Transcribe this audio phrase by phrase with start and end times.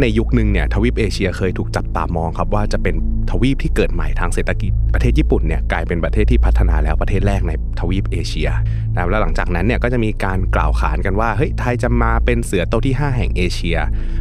[0.00, 2.94] ในยุคหนึ่งเนี่ยทวีปเอเชียเคยถูกจับตามองครับว่าจะเป็น
[3.30, 8.48] ทวีปที่เกิดใหม่ทางเศรษฐกิจ ประเทศญี่ปุ่นเนี่ยกลายเป็นประเทศที่พัฒนาแล้วประเทศแรกในทวีปเอเชีย
[8.94, 13.78] นะแล้วหลังจากนั้นเนี่ยก็จะมีการกล่าวขานกันว่าเฮ้ยไทยจะมาเป็นเสือโตวที่ 5 แห่งเอเชีย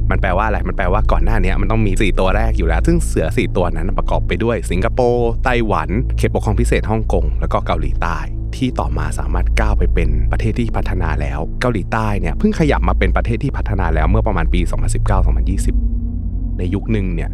[0.09, 8.20] มันแปลว่าอะไรมันแปลว่าก่อนหน้านี้มันต้องมี 4 ตัวแรกอยู่แล้ว ซึ่งเสือ 4 ตัวนั้นประกอบไปด้วย สิงคโปร์ไต้หวัน เขตปกครองพิเศษฮ่องกงแล้วก็เกาหลีใต้
[8.62, 14.62] ที่ต่อมาสามารถก้าวไปเป็นประเทศที่พัฒนาแล้ว เกาหลีใต้เนี่ยเพิ่งขยับมาเป็นประเทศที่พัฒนาแล้วเมื่อประมาณปี
[15.16, 15.65] 2019-2020
[16.58, 17.30] ในยุคหนึ่งเนี่ย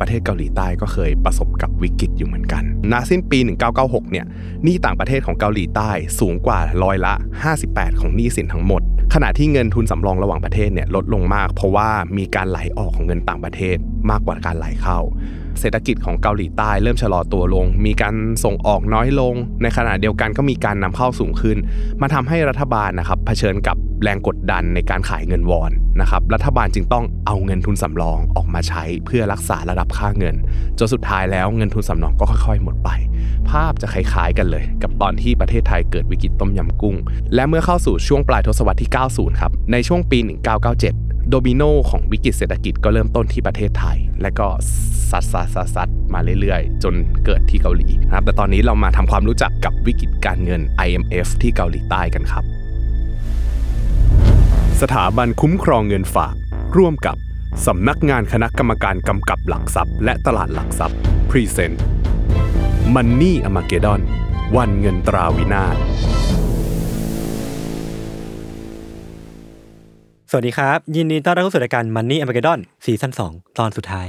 [0.00, 2.62] ประเทศเกาหลีใต้ก็เคยประสบกับวิกฤตอยู่เหมือนกัน
[2.92, 3.38] ณสิ้นปี
[3.74, 4.26] 1996 เนี่ย
[4.64, 7.14] หนี้ต่างประเทศของเกาหลีใต้สูงกว่าร้อยละ
[7.56, 8.82] 58 ของหนี้สินทั้งหมด
[9.14, 11.88] ขณะที่เงินทุนสำรองระหว่างประเทศเนี่ยลดลงมาก เพราะว่า
[12.18, 13.76] มีการไหลออกของเงินต่างประเทศ
[14.10, 14.98] มากกว่าการไหลเข้า
[15.60, 18.14] เศรษฐกิจของเกาหลีใต้เริ่มชะลอตัวลง มีการ
[18.44, 21.56] ส่งออกน้อยลง ในขณะเดียวกันก็มีการนำเข้าสูงขึ้น
[22.00, 25.70] มาทำให้รัฐบาลนะครับเผชิญกับแรงกดดันในการขายเงินวอน
[26.00, 30.34] นะครับ รัฐบาลจึงต้องเอาเงินทุนสำรองออกมาใช้เพื่อรักษาระดับค่าเงิน
[30.78, 32.90] จนสุดท้ายแล้วเงินทุนสำรองก็ค่อย ๆ หมดไป
[33.50, 36.96] ภาพจะคล้ายๆกันเลย กับตอนที่ประเทศไทยเกิดวิกฤตต้มยำกุ้ง
[37.34, 40.18] และเมื่อเข้าสู่ช่วงปลายทศวรรษที่ 90 ครับ ในช่วงปี
[40.68, 44.46] 1997 โดมิโนของวิกฤตเศรษฐกิจก็เริ่มต้นที่ประเทศไทย และก็
[45.10, 46.94] ซัดซัดซัดซัดมาเรื่อยๆ จน
[47.24, 52.44] เกิดที่เกาหลีนะครับแต่ตอนนี้เรามาทำความรู้จักกับวิกฤตการเงิน IMF ที่เกาหลีใต้กันครับ
[54.80, 56.34] สถาบันคุ้มครองเงินฝาก
[56.76, 57.16] ร่วมกับ
[57.66, 60.98] สำนักงานคณะกรรมการกำกับหลักทรัพย์ และตลาดหลักทรัพย์
[61.30, 64.00] present Money Armageddon
[64.56, 65.76] วันเงินตราวินาศ
[70.36, 74.06] สวัสดีครับ ยินดีต้อนรับเข้าสู่รายการ Money a r m a g e d d o n ซีซั่น2ตอนสุดท้าย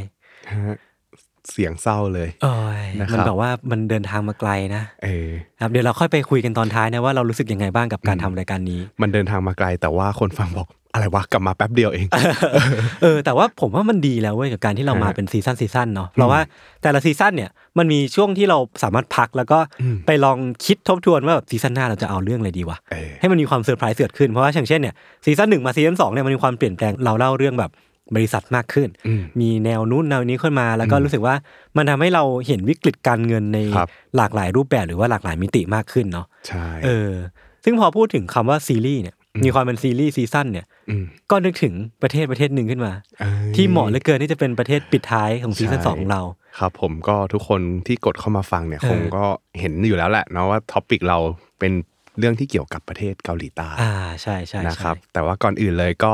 [1.52, 5.30] เสียงเศร้าเลยโอ้ยนะครับมันแบบว่ามันเดินทางมาไกลนะเออ
[5.62, 12.08] ครับเดี๋ยวเราค่อยไปคุยกันตอนท้ายนะว่าเรารู้สึกยังไงบ้างกับการทำรายการนี้ มันเดินทางมาไกลแต่ว่าคนฟังบอก อะไรวะกลับมาแป๊บเดียวเอง
[13.02, 16.40] เออแต่ว่าผมว่ามันดีแล้วเว้ยกับการที่เรามาฮะเป็นซีซั่นซีซั่นเนาะเพราะว่า
[16.84, 24.94] แต่ละซีซั่นเนี่ยมันมีช่วงที่เราสามารถพักแล้วก็อืมไปลองคิดทบทวนว่าแบบซีซั่นหน้าเราจะเอาเรื่องอะไรดีวะเออให้มันมีความเซอร์ไพรส์เกิดขึ้นเพราะว่าอย่างเช่นเนี่ย
[25.26, 27.72] ซีซั่นหนึ่งมาซีซั่นสองเนี่ยมันมีความเปลี่ยนแปลงเราเล่าเรื่องแบบ
[28.16, 31.36] บริษัทมากขึ้นอืมมีแนวนู้นแนวนี้ขึ้นมา แล้วก็รู้สึกว่า
[31.78, 37.12] มันทำให้เราเห็นวิกฤตการเงินในครับหลากหลายรูปแบบหรือว่าหลากหลายมิติมากขึ้นเนาะใช่เออ
[37.64, 46.22] ซึ่งพอพูดถึงคำว่าซีรีส์เนี่ย มีความเป็นซีรีส์ซีซั่นเนี่ยอืมก็นึกถึงประเทศประเทศหนึ่งขึ้นมาเอ้ยที่เหมาะเหลือเกินที่จะเป็นประเทศปิดท้ายของซีซั่นใช่สองของเรา
[46.60, 49.26] ครับ ผมก็ทุกคนที่กดเข้ามาฟังเนี่ยเออคงก็
[49.60, 51.18] เห็นอยู่แล้วแหละเนาะว่า topic เรา
[51.60, 51.72] เป็น
[52.20, 56.14] เรื่องที่เกี่ยวกับประเทศเกาหลีใต้อ่าใช่ใช่นะครับใช่แต่ว่าก่อนอื่นเลยก็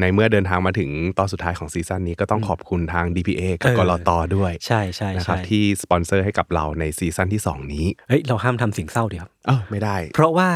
[0.00, 10.48] ในเมื่อเดินทางมาถึงตอนสุดท้ายของซีซั่นนี้ก็ต้องขอบคุณทาง DPA กับเออกลตด้วย ใช่ใช่นะครับใช่ที่สปอนเซอร์ให้กับเราในซีซั่นที่ 2 นี้เฮ้ยเราห้ามทำเสียงเศร้าเดียวเออไม่ได้ เพราะว่า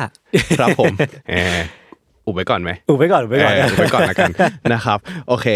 [0.59, 0.95] ครับผม
[1.31, 4.31] เอออุบไว้ก่อนไหมอุบไว้ก่อนอุบไว้ก่อนเออไว้ก่อนละกัน
[4.73, 4.99] นะครับ
[5.29, 5.47] โอเค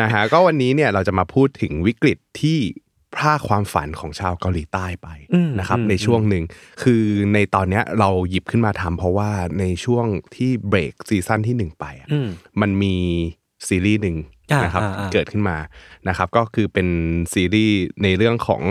[0.00, 2.58] นะฮะก็วันนี้เนี่ยเราจะมาพูดถึงวิกฤตที่
[3.16, 6.44] พรากความฝันของชาวเกาหลีใต้ไปอืมนะครับอืมในช่วงหนึ่ง
[6.82, 7.02] คือ
[7.34, 10.06] ในตอนเนี้ยเราหยิบขึ้นมาทำเพราะว่าในช่วง
[10.36, 12.28] ที่เบรกซีซั่นที่หนึ่งไปอะอืม
[12.60, 12.96] มันมี
[13.68, 14.16] ซีรีส์หนึ่ง
[14.52, 15.56] อ่านะครับอ่าอ่าเกิดขึ้นมา
[16.08, 16.88] นะครับก็คือเป็น
[17.32, 18.62] ซีรีส์ในเรื่องของ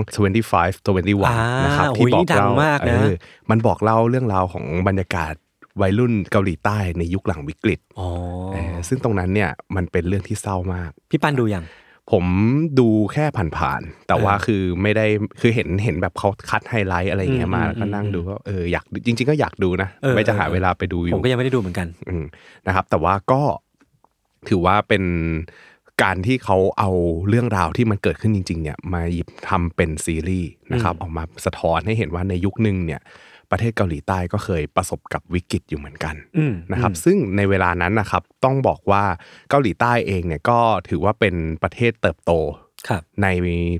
[0.41, 3.13] 25 21นะครับโอ้ที่ยบอกนี่ดังเล่ามากนะเออ
[3.49, 5.33] มันบอกเล่าเรื่องราวของบรรยากาศ
[5.81, 8.07] วัยรุ่นเกาหลีใต้ในยุคหลังวิกฤตอ๋อ
[8.53, 11.65] เออซึ่งตรงนั้นเนี่ยมันเป็นเรื่องที่เศร้ามาก พี่ปันดูยัง
[12.11, 12.25] ผม
[12.79, 13.25] ดูแค่
[13.57, 15.05] ผ่านๆแต่ว่าเออคือไม่ได้
[15.39, 22.25] คือเห็นเห็นแบบเขาคัดไฮไลท์อะไรอย่างเงี้ยมาอืมแล้วก็นั่งอืมดูก็เอออยากจริง ๆ ก็อยากดูนะเออไม่จะหาเออเวลาไปดูอผมยู่ก็ยังไม่ได้ดูเหมือนกันอืม
[22.67, 23.41] นะครับ แต่ว่าก็
[24.49, 25.03] ถือว่าเป็น
[26.03, 26.91] การที่เขาเอา
[27.29, 33.01] เรื่องราวที่มันเกิดขึ้นจริง ๆ เนี่ยมาหยิบทำเป็นซีรีส์นะครับอืมออกมาสะท้อนให้เห็นว่าในยุคหนึ่งเนี่ย
[33.51, 39.03] ประเทศเกาหลีใต้ก็เคยประสบกับวิกฤตอยู่เหมือนกันอืมนะครับอืมซึ่งในเวลานั้นนะครับต้องบอกว่า
[39.49, 42.31] เกาหลีใต้เองเนี่ยก็ถือว่าเป็นประเทศเติบโต
[42.89, 43.27] ครับใน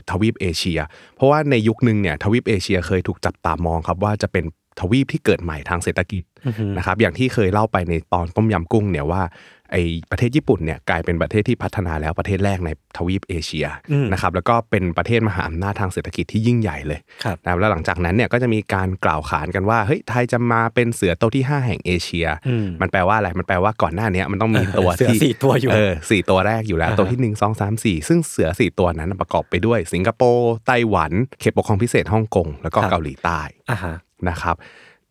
[0.09, 0.79] ทวีปเอเชีย
[1.15, 4.45] เพราะว่าในยุคหนึ่งเนี่ยทวีปเอเชียเคยถูกจับตามองครับว่าจะเป็น
[4.79, 9.21] ทวีปที่เกิดใหม่ทางเศรษฐกิจอือฮึนะครับอย่างที่เคยเล่าไปในตอนต้มยำกุ้งเนี่ยว่า
[9.71, 9.77] ไอ
[10.11, 33.41] ประเทศญี่ปุ่นเนี่ยกลายเป็นประเทศที่พัฒนาแล้วประเทศแรกในทวีปเอเชียอืมนะครับแล้วก็เป็นประเทศมหาอำนาจทางเศรษฐกิจที่ยิ่งใหญ่เลยครับนะครับแล้วหลังจากนั้นเนี่ยก็จะมีการกล่าวขานกันว่าเฮ้ยไทยจะมาเป็นเสือโตวที่ 5 แห่งเอเชียอืมมันแปลว่าอะไรมันแปลว่าก่อนหน้าเนี้ยมันต้องมีตัวเสือที่สี่ตัวอยู่เออสี่ตัวแรกอยู่แล้วอ่าฮะตัวที่หนึ่งสองสามสี่ซึ่งเสือสี่ตัวนั้นประกอบไปด้วย สิงคโปร์ไต้หวันเขตปกครองพิเศษฮ่องกงแล้วก็เกาหลีใต้
[33.71, 33.95] อ่าฮะ
[34.29, 34.55] นะครับ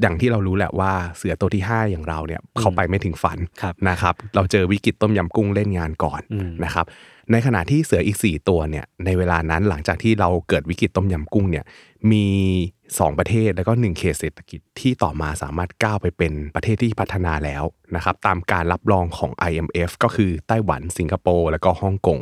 [0.01, 6.87] อย่างที่เรารู้แหละว่าเสือตัวที่ 5 อย่างเราเนี่ยเขาไปไม่ถึงฝันครับนะครับเราเจอวิกฤตต้มยำกุ้งเล่นงานก่อนอืมนะครับ
[7.33, 11.65] ในขณะที่เสืออีก 4 ตัวเนี่ยในเวลานั้นหลังจากที่เราเกิดวิกฤตต้มยำกุ้งเนี่ย
[12.13, 12.27] มี
[12.75, 17.65] 2 ประเทศแล้วก็1เขตเศรษฐกิจที่ต่อมาสามารถก้าวไปเป็นประเทศที่พัฒนาแล้ว
[17.97, 22.21] นะครับตามการรับรองของ IMF ก็คือไต้หวันสิงคโปร์แล้วก็ฮ่องกง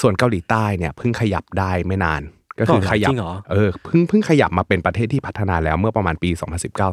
[0.00, 2.22] ส่วนเกาหลีใต้เนี่ยเพิ่งขยับได้ไม่นาน
[2.60, 6.30] ก็คือขยัจริงเหรอเออเพิ่งเพิ่งขยับมาเป็นประเทศที่พัฒนาแล้วเมื่อประมาณปี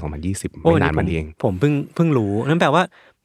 [0.01, 2.83] 2019-2020โอ้ไม่นานผมันเอง ผมเพิ่งเพิ่งรู้นั่นแปลว่า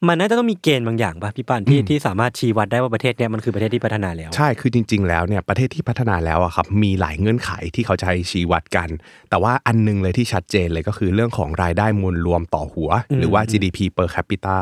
[0.09, 8.89] มันน่าจะต้องมีเกณฑ์บางอย่างป่ะพี่ปานที่ที่สามารถชี้วัดได้ว่าประเทศเนี้ยมันคือประเทศที่พัฒนาแล้ว ใช่คือจริง ๆ แล้วเนี่ยประเทศที่พัฒนาแล้วอะครับมีหลายเงื่อนไขที่เขาจะให้ชี้วัดกัน
[9.29, 14.57] แต่ว่าอันหนึงเลยที่ชัดเจนเลยก็คือเรื่องของรายได้มวลรวมต่อหัว หรือว่า GDP per capita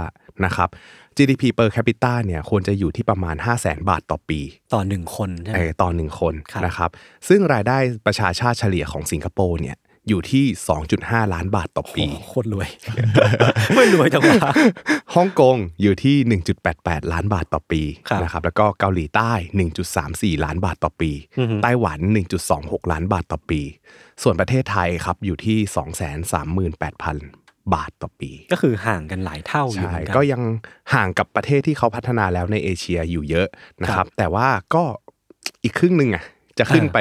[0.46, 0.70] นะครับ
[1.18, 4.40] GDP per capita เนี่ยควรจะอยู่ที่ประมาณ 5 0 0แสนบาทต่อปี
[4.74, 6.90] ต่อหนึ่งคนใช่ไหเอมอต่อหนึ่งคนครับนะครับ
[7.28, 9.78] ซึ่งรายได้ประชาชาติเฉลี่ยของสิงคโปร์เนี่ย
[10.10, 10.46] อยู่ที่
[10.90, 12.70] 2.5 ล้านบาทต่อปีโอ้โหโคตรรวย
[13.76, 14.36] ไม่รวยจังวะ
[15.16, 16.16] ฮ่องกงอยู่ที่
[16.70, 19.32] 1.88 ล้านบาทต่อปีครับนะครับ แล้วก็เกาหลีใต้
[19.88, 22.00] 1.34 ล้านบาทต่อปีอือฮึไต้หวัน
[22.46, 23.62] 1.26 ล้านบาทต่อปี
[24.24, 25.58] ส่วนประเทศไทยครับอยู่ที่
[26.86, 27.41] 238,000
[27.74, 30.42] บาทต่อปี ก็คือห่างกันหลายเท่าอยู่ใช่เหมือนกันก็ยัง
[30.94, 33.48] ห่างกับประเทศที่เขาพัฒนาแล้วในเอเชียอยู่เยอะ
[33.84, 34.84] นะครับ แต่ว่าก็
[35.64, 36.24] อีกครึ่งหนึ่งอะ
[36.60, 37.00] จะขึ้นอ่าไป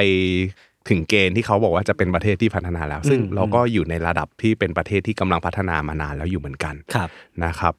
[0.89, 7.09] ถึงเกณฑ์ที่เขาบอกว่าจะเป็นประเทศที่พัฒนาแล้ว ซึ่งอืมเราก็อยู่ในระดับที่เป็นประเทศที่กำลังพัฒนามานานแล้วอยู่เหมือนกันครับ
[7.43, 7.73] นะครับ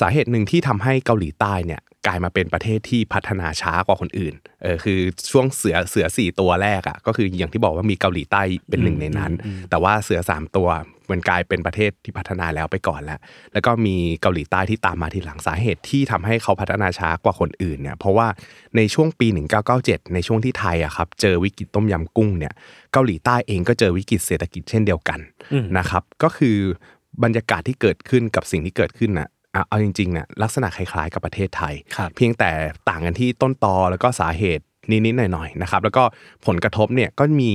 [0.00, 4.98] สาเหตุหนึ่งที่ทำให้เกาหลีใต้เนี่ยกลายมาเป็นประเทศที่พัฒนาช้ากว่าคนอื่น เออคือ
[5.30, 10.68] ช่วงเสือเสือสี่ตัวแรกอะ่ะก็คืออย่างที่บอกว่ามีเกาหลีใต้เป็นหนึ่งในนั้นอืมอืมแต่ว่าเสือสามตัว
[11.10, 13.18] มันกลายเป็นประเทศที่พัฒนาแล้วไปก่อนแล้ว
[13.52, 18.28] แล้วก็มีเกาหลีใต้ที่ตามมาทีหลังสาเหตุที่ทำให้เขาพัฒนาช้ากว่าคนอื่นเนี่ยเพราะว่า
[18.76, 19.26] ในช่วงปี
[19.70, 22.52] 1997 ในช่วงที่ไทยอะครับเจอวิกฤตต้มยำกุ้งเนี่ย
[22.92, 25.20] เกาหลีใต้เองก็เจอวิกฤตเศรษฐกิจเช่นเดียวกัน
[25.52, 26.56] อืมนะครับก็คือ
[27.22, 29.30] บรรยากาศที่เกิดขึ้นกับสิ่งที่เกิดขึ้นน่ะอะ
[29.68, 32.50] เอาจริงๆเนี่ยลักษณะคล้ายๆกับประเทศไทยครับเพียงแต่
[32.88, 36.04] ต่างกันที่ต้นตอแล้วก็สาเหตุนิดๆหน่อยๆนะครับ แล้วก็
[36.46, 37.52] ผลกระทบเนี่ยก็มี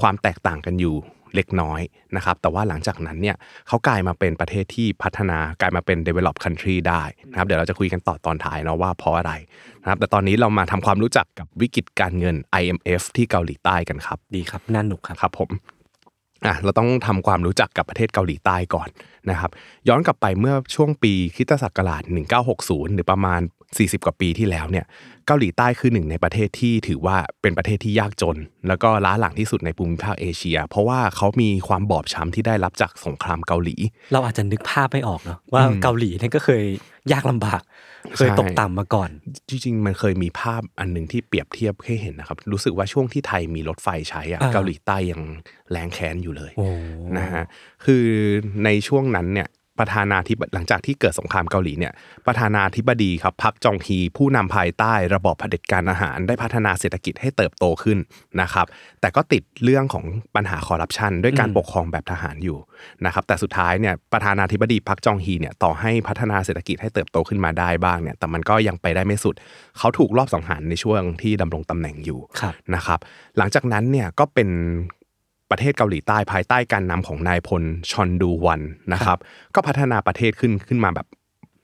[0.00, 0.96] ความแตกต่างกันอยู่
[1.36, 1.80] เล็กน้อย
[2.16, 3.36] นะครับ แต่ว่าหลังจากนั้นเนี่ย
[3.68, 9.32] เขากลายมาเป็นประเทศที่พัฒนากลายมาเป็น develop country ได้นะครับ เดี๋ยวเราจะคุยกันต่อตอนท้ายเนาะว่าเพราะอะไร
[9.82, 15.50] นะครับ แต่ตอนนี้เรามาทำความรู้จักกับวิกฤตการเงิน IMF ที่เกาหลีใต้กันครับ ดีครับน่าหนุกครับครับผม
[16.46, 18.88] อะเราต้องทำความรู้จักกับประเทศเกาหลีใต้ก่อน
[19.30, 19.50] นะครับ
[19.88, 22.02] ย้อนกลับไปเมื่อช่วงปีคริสตศักราช
[22.48, 23.40] 1960 หรือประมาณ
[23.74, 24.86] 40 กว่าปีที่แล้วเนี่ย
[25.26, 28.36] เกาหลีใต้คือหนึ่งในประเทศที่ถือว่าเป็นประเทศที่ยากจน
[28.68, 33.76] แล้วก็ล้าหลังที่สุดในภูมิภาคเอเชีย เพราะว่าเขามีความบอบช้ำที่ได้รับจากสงครามเกาหลี
[34.12, 36.64] เราอาจจะนึกภาพไม่ออกเนาะว่าเกาหลีเนี่ยก็เคย
[37.12, 37.62] ยากลำบาก
[38.16, 39.10] เคยตกต่ำมาก่อน
[39.48, 45.22] จริงๆ มันเคยมีภาพอันหนึ่งที่เปรียบเทียบให้เห็นนะครับ รู้สึกว่าช่วงที่ไทยมีรถไฟใช้อะอ่าเกาหลีใต้ยัง
[45.70, 46.68] แรงแค้นอยู่เลยโอ้
[47.18, 47.44] นะฮะ
[47.84, 48.06] คือ
[48.64, 49.48] ในช่วงนั้นเนี่ย
[49.80, 51.92] ประธานาธิบหลังจากที่เกิดสงครามเกาหลีเนี่ย
[52.26, 57.98] ประธานาธิบดีครับพักจองฮีผู้นำภายใต้ระบอบเผด็จการอาหาร ได้พัฒนาเศรษฐกิจให้เติบโตขึ้น
[58.40, 58.66] นะครับ
[59.00, 60.04] แต่ก็ติดเรื่องของ
[60.36, 62.58] ปัญหาคอร์รัปชันด้วยการปกครองแบบทหารอยู่
[63.04, 69.34] นะครับ แต่สุดท้ายเนี่ยประธานาธิบดีพักจองฮีเนี่ยต่อให้พัฒนาเศรษฐกิจให้เติบโตขึ้นมาได้บ้างเนี่ย แต่มันก็ยังไปได้ไม่สุด
[69.78, 72.98] เขาถูกรอบสังหารในช่วงที่ดำรงตำแหน่งอยู่ครับนะครับ
[73.38, 74.48] หลังจากนั้นเนี่ยก็เป็น
[75.50, 78.60] ประเทศเกาหลีใต้ภายใต้การนำของนายพลชอนดูวัน
[78.92, 79.18] นะครับ
[79.54, 81.08] ก็พัฒนาประเทศขึ้นขึ้นมาแบบ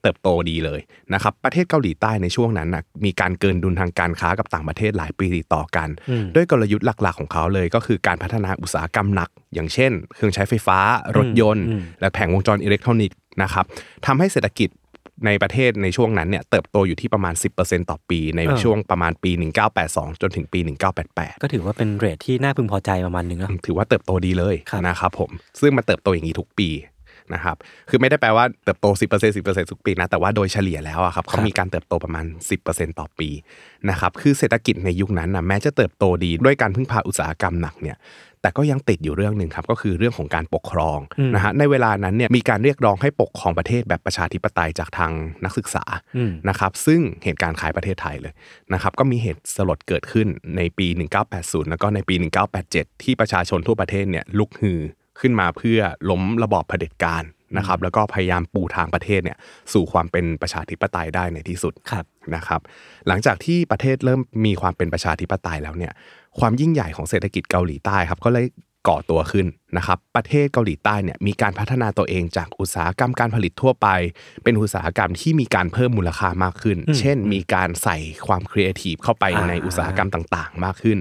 [0.01, 0.79] เติบโตดีเลย
[1.13, 10.79] นะครับ ประเทศเกาหลีใต้ในช่วงนั้นนะมีการเกินดุลทางการค้ากับต่างประเทศหลายปีติดต่อกันอืมด้วยกลยุทธ์หลักๆของเขาเลย ก็คือการพัฒนาอุตสาหกรรมหนัก อย่างเช่น เครื่องใช้ไฟฟ้า
[11.17, 13.65] รถยนต์อืมและแผงวงจรอิเล็กทรอนิกส์นะครับ
[14.05, 14.69] ทำให้เศรษฐกิจ
[15.25, 19.31] ในประเทศในช่วงนั้นเนี่ยเติบโตอยู่ที่ประมาณ 10%ต่อปี ในช่วงประมาณปี
[19.77, 20.59] 1982 จนถึงปี
[21.01, 26.69] 1988 ก็ถือว่าเป็นเรทที่น่าพึงพอใจประมาณหนึ่งเนาะถือว่าเติบโตดีเลยครับนะครับผมซึ่งมันเติบโตอย่างนี้ทุกปี
[27.33, 27.55] นะครับ
[27.89, 32.25] คือไม่ได้แปลว่าเติบโต 10% 10%ทุกปีนะแต่ว่าโดยเฉลี่ยแล้วอะครับเขามีการเติบโตประมาณ
[32.61, 33.29] 10%ต่อปี
[33.89, 37.97] นะครับคือเศรษฐกิจในยุคนั้นนะแม้จะเติบโตดีด้วยการพึ่งพาอุตสาหกรรมหนักเนี่ย
[38.47, 45.11] แต่ก็ยังติดอยู่เรื่องหนึ่งครับก็คือเรื่องของการปกครองอืมนะฮะในเวลานั้นเนี่ยมีการเรียกร้องให้ปกครองประเทศแบบประชาธิปไตยจากทาง
[45.45, 45.83] นักศึกษา
[46.17, 48.33] อืมนะครับซึ่งเหตุการณ์คล้ายประเทศไทยเลย
[48.73, 50.27] นะครับก็มีเหตุสลดเกิดขึ้น
[50.57, 50.87] ในปี
[51.29, 52.15] 1980 แล้วก็ในปี
[52.59, 54.79] 1987 ที่ประชาชนทั่วประเทศเนี่ยลุกฮือ
[55.19, 57.23] ขึ้นมาเพื่อล้มระบอบเผด็จการ
[57.57, 59.37] นะครับแล้วก็พยายามปูทางประเทศเนี่ย
[59.73, 62.61] สู่ความเป็นประชาธิปไตยได้ในที่สุดครับนะครับ
[63.07, 65.93] หลังจากที่ประเทศเริ่มมีความเป็นประชาธิปไตยแล้วเนี่ย
[66.39, 68.45] ความยิ่งใหญ่ของเศรษฐกิจเกาหลีใต้ครับก็เลย
[68.87, 73.87] ก่อตัวขึ้นนะครับประเทศเกาหลีใต้เนี่ยมีการพัฒนาตัวเองจากอุตสาหกรรมการผลิตทั่วไป
[74.43, 80.97] เป็นอุตสาหกรรมที่มีการเพิ่มมูลค่ามากขึ้นอืมเช่น มีการใส่ความครีเอทีฟเข้าไปอ่าในอุตสาหกรรมต่างๆ มากขึ้น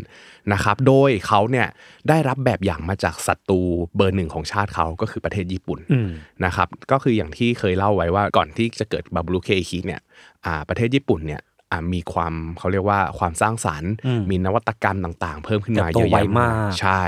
[0.52, 1.66] นะครับโดยเขาเนี่ย
[2.09, 3.61] ได้รับแบบอย่างมาจากศัตรู
[3.97, 6.11] เบอร์หนึ่งของชาติเขาก็คือประเทศญี่ปุ่นอืม
[6.45, 10.00] นะครับก็คืออย่างที่เคยเล่าไว้ว่าก่อนที่จะเกิดバブル景気เนี่ย
[10.45, 11.55] อ่าประเทศญี่ปุ่นเนี่ยอ่า
[11.94, 17.02] มีความเขาเรียกว่าความสร้างสรรค์อืมมีนวัตกรรมต่างๆ เพิ่มขึ้นมาเติบโตเยอะแยะไวมากใช่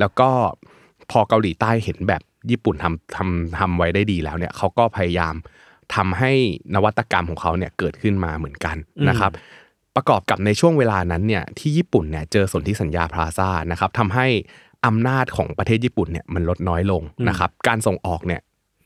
[0.00, 0.30] แล้วก็
[1.10, 5.34] พอเกาหลีใต้เห็นแบบญี่ปุ่นทำทำทำไว้ได้ดีแล้วเนี่ยเขาก็พยายาม
[5.94, 6.32] ทำให้
[6.74, 8.76] นวัตกรรมของเขาเนี่ยเกิดขึ้นมาเหมือนกัน
[9.08, 9.32] นะครับ
[9.96, 14.26] ประกอบกับในช่วงเวลานั้นเนี่ยที่ญี่ปุ่นเนี่ยเจอสนธิสัญญาพลาซ่านะครับทำให้
[14.86, 18.40] อำนาจของประเทศญี่ปุ่นเนี่ยมันลดน้อยลงนะครับ การส่งออกเนี่ย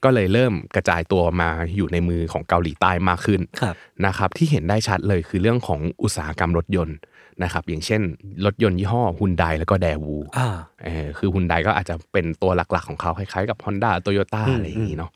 [0.04, 3.74] ก็เลยเริ่มกระจายตัวมาอยู่ในมือของเกาหลีใต้มากขึ้นครับ
[4.06, 6.96] นะครับที่เห็นได้ชัดเลยคือเรื่องของอุตสาหกรรมรถยนต์
[7.42, 8.02] นะครับอย่างเช่น
[8.44, 10.48] รถยนต์ยี่ห้อฮุนไดแล้วก็แดวูอ่า
[10.84, 15.10] เออคือฮุนไดก็อาจจะเป็นตัวหลักๆของเขาคล้ายๆกับ Honda t o y ยต้าอืมอะไรอย่างนี้เนาะ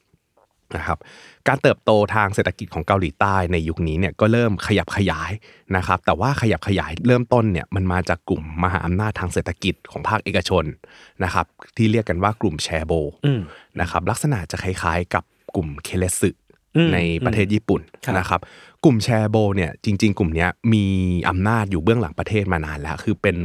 [0.77, 0.99] นะครับ
[1.49, 5.33] การเติบโตทางเศรษฐกิจของเกาหลีใต้ในยุคนี้เนี่ยก็เริ่มขยับขยาย
[5.77, 10.65] นะครับแต่ว่าขยับขยายเริ่มต้นเนี่ยมันมาจากกลุ่มมหาอำนาจทางเศรษฐกิจของภาคเอกชน
[11.25, 11.47] นะครับ
[11.77, 12.93] ที่เรียกกันว่ากลุ่มแชโบ
[13.27, 13.41] อืม
[13.81, 15.25] นะครับลักษณะจะคล้ายๆกับ
[15.57, 16.31] กลุ่มเคเลสึ
[16.77, 18.41] อืมในประเทศญี่ปุ่นครับนะครับ
[18.85, 20.85] กลุ่มแชร์โบเนี่ยจริง ๆ กลุ่มเนี้ยมี
[21.29, 23.37] อำนาจอยู่เบื้องหลังประเทศมานานแล้ว คือเป็น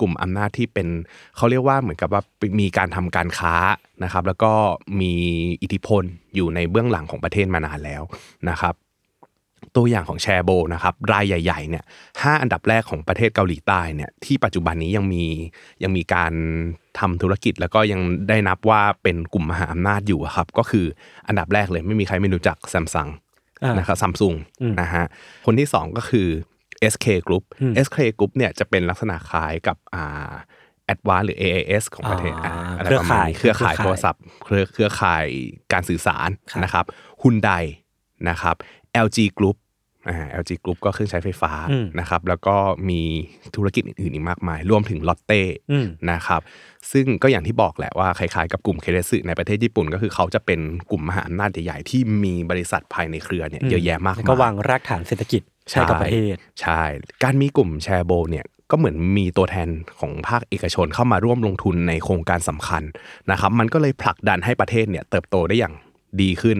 [0.00, 0.88] กลุ่มอำนาจที่เป็น
[1.36, 2.22] เขาเรียกว่าเหมือนกับว่า
[2.60, 3.54] มีการทำการค้า
[4.04, 4.52] นะครับ แล้วก็
[5.00, 5.12] มี
[5.62, 6.02] อิทธิพล
[6.34, 8.02] อยู่ในเบื้องหลังของประเทศมานานแล้ว
[8.50, 8.74] นะครับ
[9.76, 11.84] ตัวอย่างของแชร์โบนะครับรายใหญ่ๆเนี่ย
[12.22, 15.24] ห้าอันดับแรกของประเทศเกาหลีใต้เนี่ยที่ปัจจุบันนี้ยังมี
[15.82, 16.32] ยังมีการ
[16.98, 20.86] ทำธุรกิจแล้วก็ยังได้นับว่าเป็นกลุ่มมหาอำนาจอยู่อะครับก็คือ
[21.28, 23.10] อันดับแรกเลยไม่มีใครไม่รู้จัก Samsung
[23.62, 25.04] อ่านนะครับซัมซุงอืมนะฮะ
[25.46, 26.28] คนที่สองก็คือ
[26.92, 30.32] SK Group อืม SK Group เนี่ยจะเป็นลักษณะคล้ายกับอ่า
[30.92, 35.26] Advance หรือ AAS ของประเทศอ่าอ่าอะไรเครือประมาณข่ายนี้เครือข่ายเครือข่ายโทรศัพท์ เครือเครือข่าย
[35.72, 36.84] การสื่อสารครับนะครับ
[37.22, 37.50] ฮุนได
[38.28, 38.56] นะครับ
[39.06, 39.56] LG Group
[40.08, 42.56] อ่า LG Group ก็เครื่องใช้ไฟฟ้าอืมนะครับ แล้วก็
[42.90, 43.02] มี
[43.56, 45.42] ธุรกิจอื่นๆอีกมากมาย รวมถึงลอตเต้
[45.72, 46.40] อืมนะครับ
[46.92, 56.82] ซึ่งก็อย่างที่บอกแหละว่าคล้ายๆกับกลุ่มเคเดสึในประเทศญี่ปุ่น ก็คือเขาจะเป็นกลุ่มมหาอำนาจใหญ่ๆที่มีบริษัทภายในเครือเนี่ยเยอะแยะมากแล้วมายก็วางรากฐานเศรษฐกิจ ให้กับประเทศใช่
[57.22, 59.68] การมีกลุ่มแชร์โบเนี่ยก็เหมือนมีตัวแทน
[60.00, 62.82] ของภาคเอกชนเข้ามาร่วมลงทุนในโครงการสำคัญ
[63.30, 65.74] นะครับ มันก็เลยผลักดันให้ประเทศเนี่ยเติบโตได้อย่าง
[66.20, 66.58] ดีขึ้น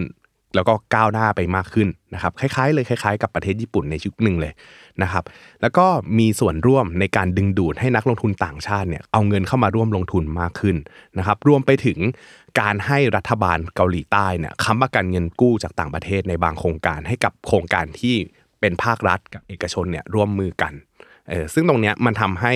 [0.55, 4.53] แล้วก็ก้าวหน้าไปมากขึ้นนะครับ คล้ายๆ เลยคล้ายๆ กับประเทศญี่ปุ่นในยุคหนึ่งเลย
[5.03, 5.23] นะครับ
[5.61, 5.85] แล้วก็
[6.19, 10.75] มีส่วนร่วมในการดึงดูดให้นักลงทุนต่างชาติเนี่ยเอาเงินเข้ามาร่วมลงทุนมากขึ้น
[11.17, 11.99] นะครับ รวมไปถึง
[12.59, 18.15] การให้รัฐบาลเกาหลีใต้เนี่ยค้ำประกันเงินกู้จากต่างประเทศในบางโครงการให้กับโครงการที่
[18.67, 20.73] เป็นภาครัฐกับเอกชนเนี่ยร่วมมือกัน
[21.29, 22.53] เออซึ่งตรงเนี้ยมันทำให้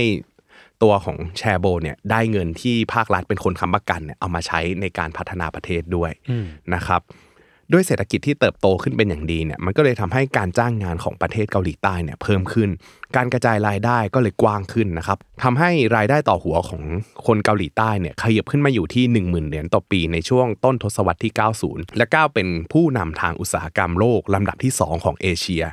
[0.84, 7.01] ตัวของแชร์โบเนี่ยได้เงินที่ภาครัฐเป็นคนค้ำประกันเนี่ยเอามาใช้ในการพัฒนาประเทศด้วยอืมนะครับ
[7.74, 12.70] ด้วยเศรษฐกิจที่เติบโตขึ้นเป็นอย่างดีเนี่ยมันก็เลยทำให้การจ้างงานของประเทศเกาหลีใต้เนี่ยเพิ่มขึ้น
[13.15, 16.82] การกระจายรายได้ก็เลยกว้างขึ้นนะครับทำให้รายได้ต่อหัวของ
[17.25, 21.34] คนเกาหลีใต้เนี่ยขยับขึ้นมาอยู่ที่ 10,000 เหรียญต่อปีในช่วงต้นทศวรรษที่
[21.65, 25.63] 90 และก้าวเป็นผู้นำทางอุตสาหกรรมโลกลำดับที่ 2 ของเอเชีย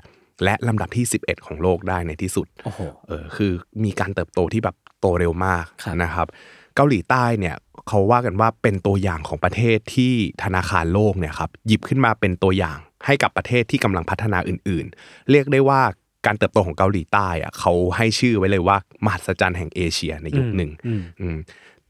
[0.45, 3.53] และลำดับที่ 11 ของโลกได้ในที่สุดโอ้โหเออคือ
[3.85, 6.27] มีการเติบโตที่แบบโตเร็วมากครับนะครับ
[6.77, 7.57] เกาหลีใต้เนี่ย
[7.89, 15.81] เขาว่ากันว่าเป็นตัวอย่างของประเทศที่ธนาคารโลกเนี่ยครับหยิบขึ้นมาเป็นตัวอย่างให้กับประเทศที่กำลังพัฒนาอื่น ๆ เรียกได้ว่า
[16.27, 21.37] การเติบโตของเกาหลีใต้อะเขาให้ชื่อไว้เลยว่ามหัศจรรย์แห่งเอเชียในยุคหนึ่งอืมอืม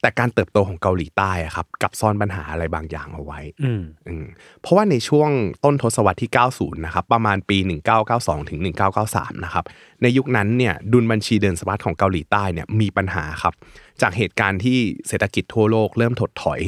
[0.00, 4.26] แต่การเติบโตของเกาหลีใต้อะครับกลับซ่อนปัญหาอะไรบางอย่างเอาไว้อืมอืม
[4.60, 5.30] เพราะว่าในช่วง
[5.64, 7.58] ต้นทศวรรษที่ 90 นะครับ ประมาณปี
[8.04, 8.60] 1992 ถึง
[9.02, 9.64] 1993 นะครับ
[10.02, 13.54] ในยุคนั้นเนี่ยดุลบัญชีเดินสะพัดของเกาหลีใต้เนี่ยมีปัญหาครับ
[14.02, 14.78] จากเหตุการณ์ที่
[15.08, 16.60] เศรษฐกิจทั่วโลกเริ่มถดถอย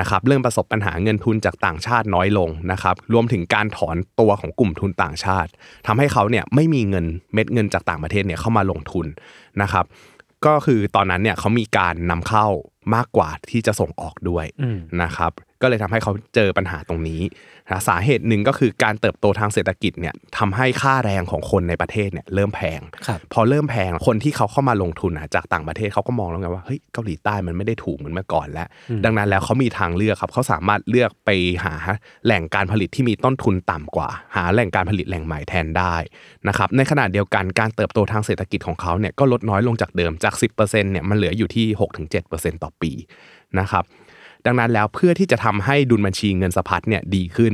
[0.00, 5.50] นะครับ เริ่มประสบปัญหาเงินทุนจากต่างชาติน้อยลงนะครับ รวมถึงการถอนตัวของกลุ่มทุนต่างชาติ
[5.86, 9.06] ทำให้เขาเนี่ยไม่มีเงินเม็ดเงินจากต่างประเทศเนี่ยเข้ามาลงทุน
[9.62, 9.84] นะครับ
[10.46, 12.46] ก็คือตอนนั้นเนี่ยเขามีการนำเข้า
[12.94, 15.32] มากกว่าที่จะส่งออกด้วยอืมนะครับ
[15.62, 17.20] ก็เลยทำให้เขาเจอปัญหาตรงนี้
[17.70, 28.68] นะสาเหตุหนึ่งก็คือการเติบโตทางเศรษฐกิจเนี่ยทำให้ค่าแรงของคนในประเทศเนี่ยเริ่มแพงครับพอเริ่มแพงคนที่เขาเข้ามาลงทุนอะจากต่างประเทศเขาก็มองแล้วไงว่าเฮ้ยเกาหลีใต้มันไม่ได้ถูกเหมือนเมื่อก่อนแล้ว
[29.04, 31.30] ดังนั้นแล้วเขามีทางเลือกครับเขาสามารถเลือกไป
[31.64, 31.74] หา
[32.24, 35.94] แหล่งการผลิตที่มีต้นทุนต่ำกว่า หาแหล่งการผลิตแหล่งใหม่แทนได้
[36.48, 41.66] นะครับในขณะเดียวกันการเติบโตทางเศรษฐกิจของเขาเนี่ยก็ลดน้อยลงจากเดิมจาก 10%เนี่ยมันเหลืออยู่ที่
[42.16, 42.92] 6-7%ต่อปี
[43.60, 43.84] นะครับ
[44.46, 47.52] ดังนั้นแล้วเพื่อที่จะทำให้ดุลบัญชีเงินสะพัดเนี่ยดีขึ้น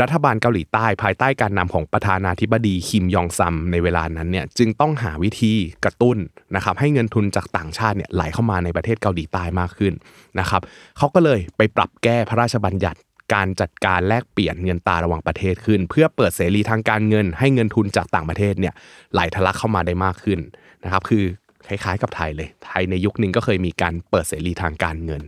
[0.00, 5.52] รัฐบาลเกาหลีใต้ภายใต้การนำของประธานาธิบดีคิมยองซัมในเวลานั้นเนี่ยจึงต้องหาวิธี
[5.84, 6.16] กระตุ้น
[6.54, 9.92] นะครับให้เงินทุนจากต่างชาติเนี่ยไหลเข้ามาในประเทศเกาหลีใต้มากขึ้น
[10.40, 10.62] นะครับ
[10.98, 12.98] เขาก็เลยไปปรับแก้พระราชบัญญัติ
[13.34, 18.74] การจัดการแลกเปลี่ยนเงินตราระหว่างประเทศขึ้น เพื่อเปิดเสรีทางการเงิน ให้เงินทุนจากต่างประเทศเนี่ย
[19.12, 20.38] ไหลทะลักเข้ามาได้มากขึ้น
[20.84, 21.24] นะครับคือ
[21.66, 25.22] คล้ายๆกับไทยเลย ไทยในยุคนึงก็เคยมีการเปิดเสรีทางการเงิน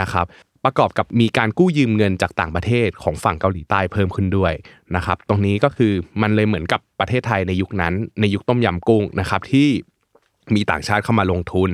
[0.00, 0.26] นะครับ
[0.64, 4.52] ประกอบกับมีการกู้ยืมเงินจากต่างประเทศของฝั่งเกาหลีใต้เพิ่มขึ้นด้วย
[4.96, 5.92] นะครับตรงนี้ก็คือ
[6.22, 9.68] มันเลยเหมือนกับประเทศไทยในยุคนั้นในยุคต้มยำกุ้งนะครับที่
[10.54, 11.70] มีต่างชาติเข้ามาลงทุน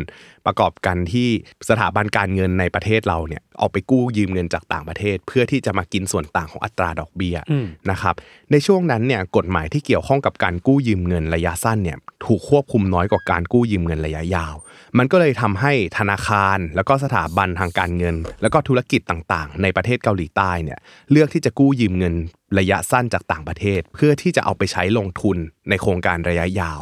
[0.46, 1.28] ประกอบกันที่
[1.68, 8.14] สถาบันการเงินในประเทศเราเนี่ยเอาไปกู้ยืมเงินจากต่างประเทศ เพื่อที่จะมากินส่วนต่างของอัตราดอกเบี้ยอืมนะครับ
[8.52, 14.54] ในช่วงนั้นเนี่ยกฎหมายที่เกี่ยวข้องกับการกู้ยืมเงินระยะสั้นเนี่ยถูกควบคุมน้อยกว่าการกู้ยืมเงินระยะยาว
[14.98, 20.78] มันก็เลยทำให้ธนาคาร แล้วก็สถาบันทางการเงิน แล้วก็ธุรกิจต่างๆ ในประเทศเกาหลีใต้เนี่ย
[21.10, 22.14] เลือกที่จะกู้ยืมเงิน
[22.58, 25.36] ระยะสั้นจากต่างประเทศ เพื่อที่จะเอาไปใช้ลงทุน
[25.68, 26.80] ในโครงการระยะยาว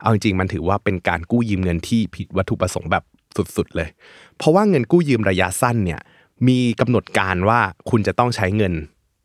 [0.00, 3.04] เอาจริงๆมันถือว่าเป็นการกู้ยืมเงินที่ผิดวัตถุประสงค์แบบ
[3.56, 3.88] สุดๆเลย
[4.38, 6.00] เพราะว่าเงินกู้ยืมระยะสั้นเนี่ย
[6.48, 8.74] มีกำหนดการว่าคุณจะต้องใช้เงิน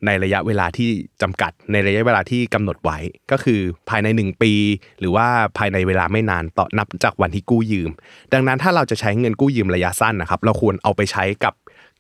[0.06, 0.90] ในระยะเวลาที่
[1.22, 2.98] จำกัดในระยะเวลาที่กำหนดไว้
[3.32, 4.54] ก็คือภายใน 1 ปี
[5.00, 5.28] หรือว่า
[5.58, 7.90] ภายในเวลาไม่นานต่อนับจากวันที่กู้ยืม
[8.34, 11.54] ดังนั้นถ้าเราจะใช้เงินกู้ยืมระยะสั้นนะครับ เราควรเอาไปใช้กับ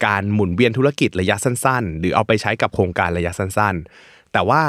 [0.05, 4.63] การหมุนเวียนธุรกิจระยะสั้น ๆ หรือเอาไปใช้กับโครงการระยะสั้น ๆ แต่ว่า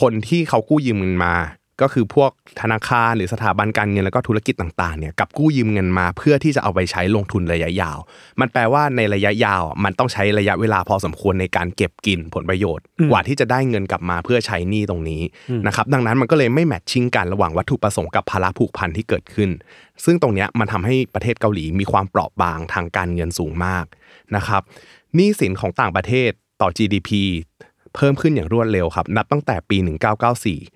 [0.00, 1.34] คนที่เขากู้ยืมเงินมา
[1.80, 7.98] ก็คือพวกธนาคารหรือสถาบันการเงินแล้วก็ธุรกิจต่างๆเนี่ยกับกู้ยืมเงินมาเพื่อที่จะเอาไปใช้ลงทุนระยะยาว
[8.40, 15.22] มันแปลว่าในระยะยาวมันต้องใช้ระยะเวลาพอสมควรในการเก็บกินผลประโยชน์ กว่าที่จะได้เงินกลับมาเพื่อใช้หนี้ตรงนี้
[15.66, 19.50] นะครับดังนั้นมันก็เลยไม่แมทชิ่งกันระหว่างวัตถุประสงค์กับภาระผูกพันที่เกิดขึ้น
[20.04, 23.84] ซึ่งตรงเนี้ยมันทำให้ประเทศเกาหลีมีความเปราะบางทางการเงินสูงมาก
[24.36, 24.62] นะครับ
[25.14, 27.10] หนี้สินของต่างประเทศต่อ GDP
[27.94, 29.78] เพิ่มขึ้นอย่างรวดเร็วครับ นับตั้งแต่ปี
[30.32, 30.73] 1994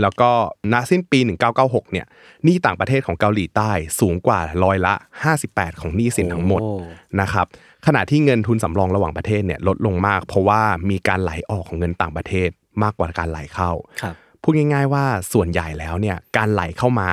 [0.00, 0.30] แล้วก็
[0.72, 1.18] ณสิ้นปี
[1.56, 2.06] 1996 เนี่ย
[2.44, 3.70] หนี้ต่างประเทศของเกาหลีใต้
[4.00, 4.94] สูงกว่าร้อยละ
[5.38, 6.72] 58 ของหนี้สินทั้งหมดโอ้
[7.20, 7.46] นะครับ
[7.86, 12.48] ขณะที่เงินทุนสำรองระหว่างประเทศเนี่ยลดลงมาก เพราะว่ามีการไหลออกของเงินต่างประเทศ
[12.82, 13.70] มากกว่าการไหลเข้า
[14.02, 17.10] ครับพูดง่าย ๆ ว่าส่วนใหญ่แล้วเนี่ยการไหลเข้ามา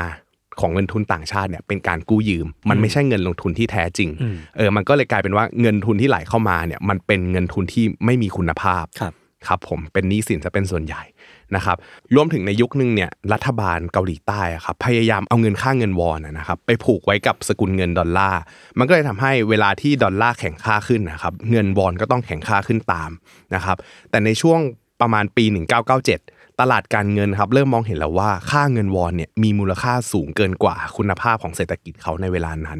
[0.59, 9.13] ของเงินทุนต่างชาติเนี่ยเป็นการกู้ยืม มันไม่ใช่เงินลงทุนที่แท้จริงอืมเออมันก็เลยกลายเป็นว่าเงินทุนที่ไหลเข้ามาเนี่ยมันเป็นเงินทุนที่ไม่มีคุณภาพครับ
[9.48, 11.01] ครับผมเป็นหนี้สินจะเป็นส่วนใหญ่
[11.56, 11.77] นะครับ
[12.15, 18.41] รวมถึงในยุคนึงเนี่ยรัฐบาลเกาหลีใต้ครับพยายามเอาเงินค่าเงินวอนนะครับไปผูกไว้กับสกุลเงินดอลลาร์
[18.77, 23.12] มันก็เลยทำให้เวลาที่ดอลลาร์แข็งค่าขึ้นนะครับเงินวอนก็ต้องแข็งค่าขึ้นตาม
[23.56, 23.77] นะครับ
[24.10, 24.60] แต่ในช่วง
[25.01, 32.79] ประมาณปี 1997ตลาดการเงินครับเริ่มมองเห็นแล้วว่าค่าเงินวอนเนี่ยมีมูลค่าสูงเกินกว่าคุณภาพของเศรษฐกิจเขาในเวลานั้น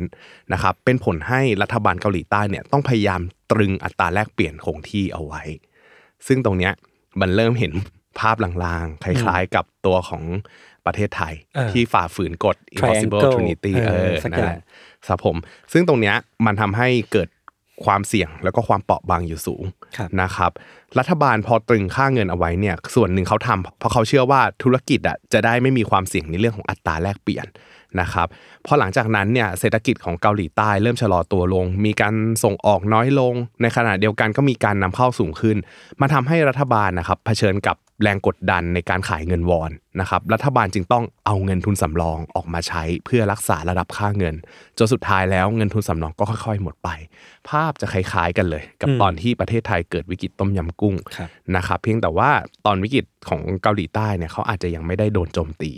[0.53, 5.41] นะครับเป็นผลให้รัฐบาลเกาหลีใต้เนี่ยต้องพยายามตรึงอัตราแลกเปลี่ยนคงที่เอาไว้
[6.27, 6.73] ซึ่งตรงเนี้ย
[7.21, 7.71] มันเริ่มเห็น
[8.19, 10.23] ภาพลางๆ คล้ายๆกับตัวของ
[10.85, 14.61] ประเทศไทยเออที่ฝ่าฝืนกฎ impossible Triangle trinity เอเอออสักนั่อนย่างแหละ
[15.07, 15.35] ครับผม
[15.73, 17.29] ซึ่งตรงเนี้ยมันทำให้เกิด
[17.85, 19.63] ความเสี่ยงแล้วก็ความเปราะบางอยู่สูง
[19.97, 20.51] ครับนะครับ
[20.99, 27.45] รัฐบาลพอตรึงค่าเงินเอาไว้เนี่ย ส่วนหนึ่งเขาทำเพราะเขาเชื่อว่าธุรกิจอะจะได้ไม่มีความเสี่ยงในเรื่องของอัตราแลกเปลี่ยน
[28.01, 28.27] นะครับ
[28.65, 35.57] พอหลังจากนั้นเนี่ยเศรษฐกิจของเกาหลีใต้เริ่มชะลอตัวลง มีการส่งออกน้อยลง ในขณะเดียวกันก็มีการนำเข้าสูงขึ้น
[36.01, 44.35] มาทำให้รัฐบาลนะครับเผชิญกับ แรงกดดันในการขายเงินวอนนะครับรัฐบาลจึงต้องเอาเงินทุนสำรองออกมาใช้เพื่อรักษาระดับค่าเงิน
[44.77, 46.89] จนสุดท้ายแล้วเงินทุนสำรองก็ค่อยๆ หมดไป
[47.49, 52.29] ภาพจะคล้ายๆกันเลย กับอืมตอนที่ประเทศไทยเกิดวิกฤตต้มยำกุ้งครับนะครับเพียงแต่ว่า
[52.65, 55.71] ตอนวิกฤตของเกาหลีใต้เนี่ยเขาอาจจะยังไม่ได้โดนโจมตี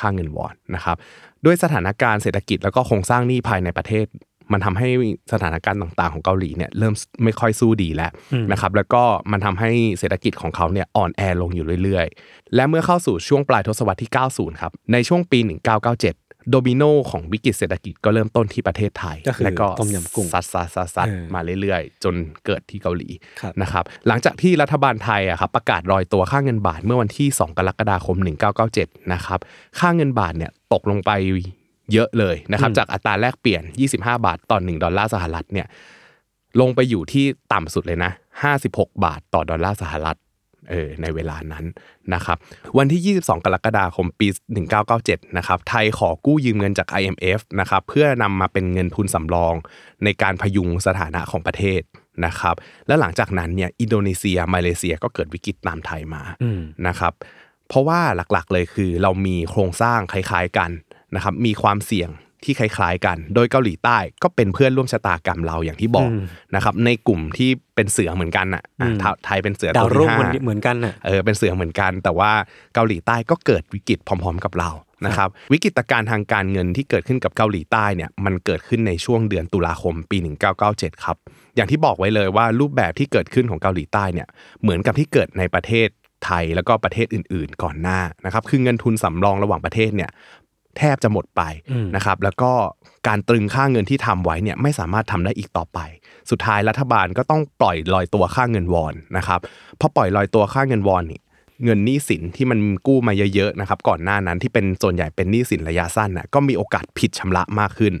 [0.00, 0.96] ค่าเงินวอนนะครับ
[1.44, 4.06] ด้วยสถานการณ์เศรษฐกิจแล้วก็โครงสร้างหนี้ภายในประเทศ
[4.52, 4.88] มันทำให้
[5.32, 22.14] สถานการณ์ต่างๆ ของเกาหลีเนี่ยเริ่มไม่ค่อยสู้ดีแล้วอืมนะครับแล้วก็มันทำให้เศรษฐกิจของเขาเนี่ยอ่อนแอลงอยู่เรื่อยๆ และเมื่อเข้าสู่ช่วงปลายทศวรรษที่ 90 ครับในช่วงปี 1997 โดมิโนของวิกฤตเศรษฐกิจก็เริ่มต้นที่ประเทศไทยก็คือและก็ต้มยำกุ้งซัดซัดซัดซัดเออมาเรื่อยๆ จน
[22.46, 23.08] เกิดที่เกาหลี
[23.40, 28.16] ครับนะครับหลังจากที่รัฐบาลไทยอะครับประกาศรอยตัวค่าเงินบาทเมื่อวันที่ 2 กรกฎาคม
[28.64, 29.40] 1997 นะครับ
[29.78, 31.10] ค่าเงินบาทเนี่ยตกลงไป
[31.92, 33.62] เยอะเลยนะครับอืมจากอัตราแลกเปลี่ยน
[33.94, 35.66] 25 บาทต่อ1ดอลลาร์สหรัฐเนี่ย
[36.60, 38.12] ลงไปอยู่ที่ต่ำสุดเลยนะ
[38.56, 40.18] 56 บาทต่อดอลลาร์สหรัฐ
[40.70, 41.64] เออในเวลานั้น
[42.14, 42.36] นะครับ
[42.78, 44.28] วันที่ 22 กรกฎาคมปี
[44.82, 49.54] 1997 นะครับไทยขอกู้ยืมเงินจาก IMF นะครับเพื่อนำมาเป็นเงินทุนสำรอง
[50.04, 51.82] ในการพยุงสถานะของประเทศ
[52.26, 52.54] นะครับ
[52.86, 57.12] และหลังจากนั้นเนี่ยอินโดนีเซียมาเลเซียก็เกิดวิกฤตตามไทยมาอืมนะครับ
[57.68, 60.70] เพราะว่าหลักๆเลยคือเรามีโครงสร้างคล้ายๆกัน
[61.14, 62.10] นะครับมีความเสี่ยง
[62.44, 72.30] ที่คล้ายๆกัน โดยเกาหลีใต้ก็เป็นเพื่อนร่วมชะตากรรมเราอย่างที่บอกอืมนะครับในกลุ่มที่เป็นเสือเหมือนกันอะอะอืมไทไทยเป็นเสือดาวตัวรุ่งที่เหมือนห้าเหมือนกันน่ะเออเป็นเสือเหมือนกัน แต่ว่า
[72.74, 74.70] เกาหลีใต้ก็เกิดวิกฤตพร้อม ๆ กับเรา
[75.06, 80.18] นะครับวิกฤตการณ์ทางการเงินที่เกิดขึ้นกับเกาหลีใต้เนี่ยมันเกิดขึ้นในช่วงเดือนตุลาคมปี
[80.60, 81.16] 1997 ครับ
[81.56, 84.28] อย่างที่บอกไว้เลยว่ารูปแบบที่เกิดขึ้นของเกาหลีใต้เนี่ย
[84.62, 85.88] เหมือนกับที่เกิดในประเทศ
[86.24, 90.10] ไทยแล้วก็ประเทศอื่น ๆ ก่อนหน้านะครับคือเงินทุนสำรองระหว่างประเทศเนี่ย
[90.78, 92.52] แทบจะหมดไปอืมนะครับแล้วก็
[93.08, 95.78] การตรึงค่าเงินที่ทำไว้เนี่ยไม่สามารถทำได้อีกต่อไป
[96.30, 99.40] สุดท้ายรัฐบาลก็ต้องปล่อยลอยตัวค่าเงินวอนนะครับ
[99.80, 101.20] พอปล่อยลอยตัวค่าเงินวอนนี่
[101.64, 107.94] เงินหนี้สินที่มันกู้มาเยอะๆนะครับก่อนหน้านั้นที่เป็นส่วนใหญ่เป็นหนี้สินระยะสั้นน่ะก็มีโอกาสผิดนัดชำระมากขึ้น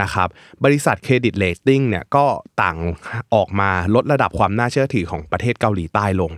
[0.00, 0.28] นะครับ
[0.64, 2.24] บริษัท credit rating เนี่ยก็
[2.62, 2.78] ต่าง
[3.34, 6.32] ออกมาลดระดับความน่าเชื่อถือของประเทศเกาหลีใต้ลง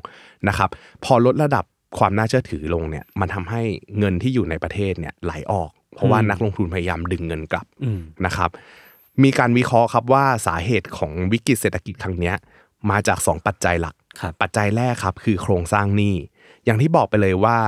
[0.48, 0.70] นะครับ
[1.04, 1.64] พอลดระดับ
[1.98, 3.62] ความน่าเชื่อถือลงเนี่ยมันทำให้
[3.98, 8.50] เงินที่อยู่ในประเทศเนี่ยไหลออก เพราะว่านักลงทุนพยายามดึงเงินกลับอืมนะครับ
[9.22, 12.34] มีการวิเคราะห์ครับว่าสาเหตุของวิกฤตเศรษฐกิจครั้งเนี้ย
[12.90, 16.14] มาจาก 2 ปัจจัยหลักครับปัจจัยแรกครับคือโครงสร้างหนี้
[16.64, 17.58] อย่างที่บอกไปเลยว่า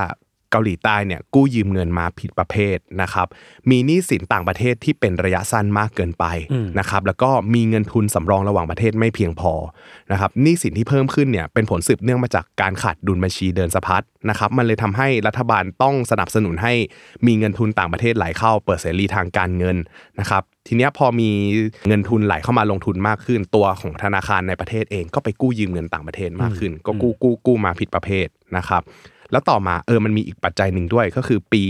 [0.51, 3.27] เกาหลีใต้เนี่ยกู้ยืมเงินมาผิดประเภทนะครับ
[3.69, 9.53] มีหนี้สินต่างประเทศที่เป็นระยะสั้นมากเกินไปอืมนะครับแล้วก็มีเงินทุนสำรองระหว่างประเทศไม่เพียงพอ
[10.11, 16.73] นะครับหนี้สินที่เพิ่มขึ้นเนี่ยเป็นผลสืบเนื่องมาจากการขาดดุลบัญชีเดินสะพัดนะครับมันเลยทำให้รัฐบาลต้องสนับสนุนให้
[17.25, 19.77] มีเงินทุนต่างประเทศไหลเข้า เปิดเสรีทางการเงิน
[20.19, 21.29] นะครับทีเนี้ยพอมี
[21.87, 28.83] เงินทุนไหลเข้ามาลงทุนมากขึ้น ตัวของธนาคารในประเทศเองก็ไปกู้ยืมเงินต่างประเทศมากขึ้น ก็กู้กู้กู้มาผิดประเภทนะครับ
[29.31, 31.63] แล้วต่อมาเออมันมีอีกปัจจัยหนึ่งด้วย ก็คือปี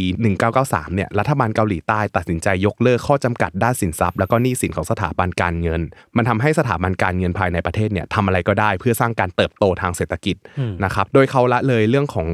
[0.46, 5.82] 1993เนี่ยรัฐบาลเกาหลีใต้ตัดสินใจยกเลิกข้อจำกัดด้านสินทรัพย์แล้วก็หนี้สินของสถาบันการเงิน
[6.18, 10.36] มันทำให้สถาบันการเงินภายในประเทศเนี่ยทำอะไรก็ได้เพื่อสร้างการเติบโตทางเศรษฐกิจ
[10.84, 12.30] นะครับโดยเขาละเลยเรื่องของ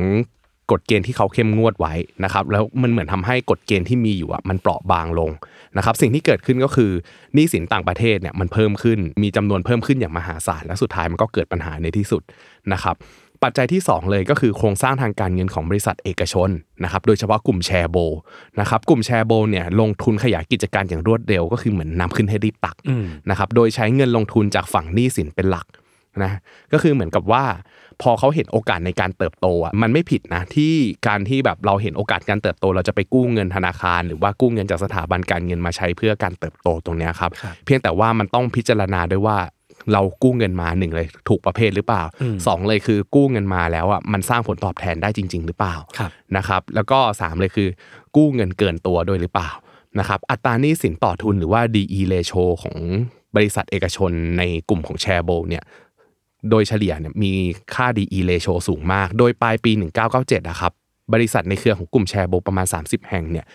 [0.72, 5.32] กฎเกณฑ์ที่เขาเข้มงวดไว้นะครับแล้วมันเหมือนทำให้กฎเกณฑ์ที่มีอยู่อะมันเปราะบางลง
[5.78, 6.92] นะครับสิ่งที่เกิดขึ้นก็คือ
[7.34, 12.22] หนี้สินต่างประเทศเนี่ยมันเพิ่มขึ้นมีจำนวนเพิ่มขึ้นอย่างมหาศาลและสุดท้ายมันก็เกิดปัญหาในที่สุด
[12.74, 12.96] นะครับ
[13.44, 16.50] ปัจจัยที่ 2 เลยก็คือโครงสร้างทางการเงินของบริษัทเอกชน
[16.84, 17.98] นะครับโดยเฉพาะกลุ่มแชร์โบ
[18.60, 25.68] นะครับกลุ่มแชร์โบเนี่ยลงทุนขยายกิจการอย่างรวดเร็วก็คือเหมือนนำขึ้นให้รีบตักอืมนะครับโดยใช้เงินลงทุนจากฝั่งหนี้สินเป็นหลัก
[26.24, 26.32] นะ
[26.74, 27.44] ก็คือเหมือนกับว่า
[28.02, 30.74] พอเขาเห็นโอกาสในการเติบโตอะมันไม่ผิดนะที่
[31.08, 39.38] การที่แบบเราเห็นโอกาสการเติบโต เราจะไปกู้เงินธนาคาร หรือว่ากู้เงินจากสถาบันการเงินมาใช้เพื่อการเติบโตตรงเนี้ยครับครับเพียงแต่ว่ามันต้องพิจารณาด้วยว่า
[39.92, 47.70] เรากู้เงินมาหนึ่งเลยถูกประเภทหรือเปล่าอืมสองเลยคือกู้เงินมาแล้วอะมันสร้างผลตอบแทนได้จริง ๆ หรือเปล่าครับนะครับ แล้วก็สามเลยคือ
[48.16, 49.50] กู้เงินเกินตัวด้วยหรือเปล่า
[50.00, 52.78] นะครับอัตราหนี้สินต่อทุนหรือว่า DE ratio ของ
[53.36, 55.64] บริษัทเอกชนในกลุ่มของแชร์โบเนี่ย
[56.50, 57.32] โดยเฉลี่ยเนี่ยมี
[57.76, 59.72] ค่า DE ratio สูงมาก โดยปลายปี
[60.12, 60.72] 1997นะครับ
[61.14, 63.46] บริษัทในเครือของกลุ่มแชร์โบประมาณ 30 แห่งเนี่ย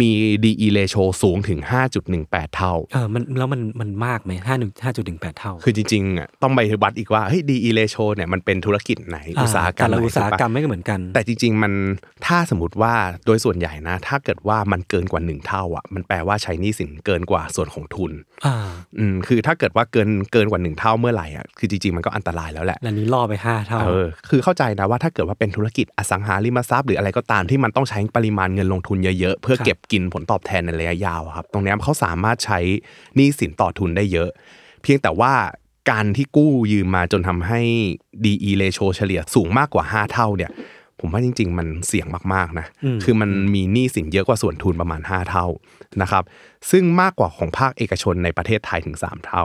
[0.00, 0.12] มี
[0.44, 1.60] DE ratio สูงถึง
[2.08, 11.72] 5.18 เท่าเออมันแล้วมันมันมากไหมห้าหนึ่งห้าจุดหนึ่งแปดเท่า คือจริงๆอะต้องไปวัดอีกว่าเฮ้ย DE ratio เนี่ยมันเป็นธุรกิจไหน อุตสาหกรรมแต่ละไหนอุตสาหกรรมถูปะไม่เหมือนกัน แต่จริงๆมัน
[12.26, 12.94] ถ้าสมมติว่า
[13.26, 18.12] โดยส่วนใหญ่นะ ถ้าเกิดว่ามันเกินกว่าหนึ่งเท่าอะมันแปลว่าใช้หนี้สินเกินกว่าส่วนของทุน
[18.46, 18.56] อ่า
[18.98, 32.58] อืมคือถ้าเกิดว่าเกินเกินกว่าหนึ่งเท่าเมื่อไหร่อะคือจริงๆมันก็อันตรายแล้วแหละแล้วนี้ล่อไปห้าเท่าเออคือเข้าใจนะว่าถ้าเกิดว่าเป็นธุรกิจอสังหาริมทรัพย์หรืออะไรก็ตามที่มันต้องใช้ปริมาณเงินลงทุนเยอะๆเพื่อครับเก็บกินผลตอบแทนในระยะยาวอะครับ ตรงเนี้ยเขาสามารถใช้
[33.14, 34.30] หนี้สินต่อทุนได้เยอะ
[34.82, 35.32] เพียงแต่ว่า
[35.90, 37.60] การที่กู้ยืมมาจนทำให้
[38.24, 40.50] DE ratio เฉลี่ยสูงมากกว่า 5 เท่าเนี่ย
[41.00, 45.46] ผมว่าจริง ๆ มันเสี่ยงมากๆนะอืมคือมันมีหนี้สินเยอะกว่าส่วนทุนประมาณ 5 เท่า
[46.02, 46.24] นะครับ
[46.70, 49.44] ซึ่งมากกว่าของภาคเอกชนในประเทศไทยถึง 3 เท่า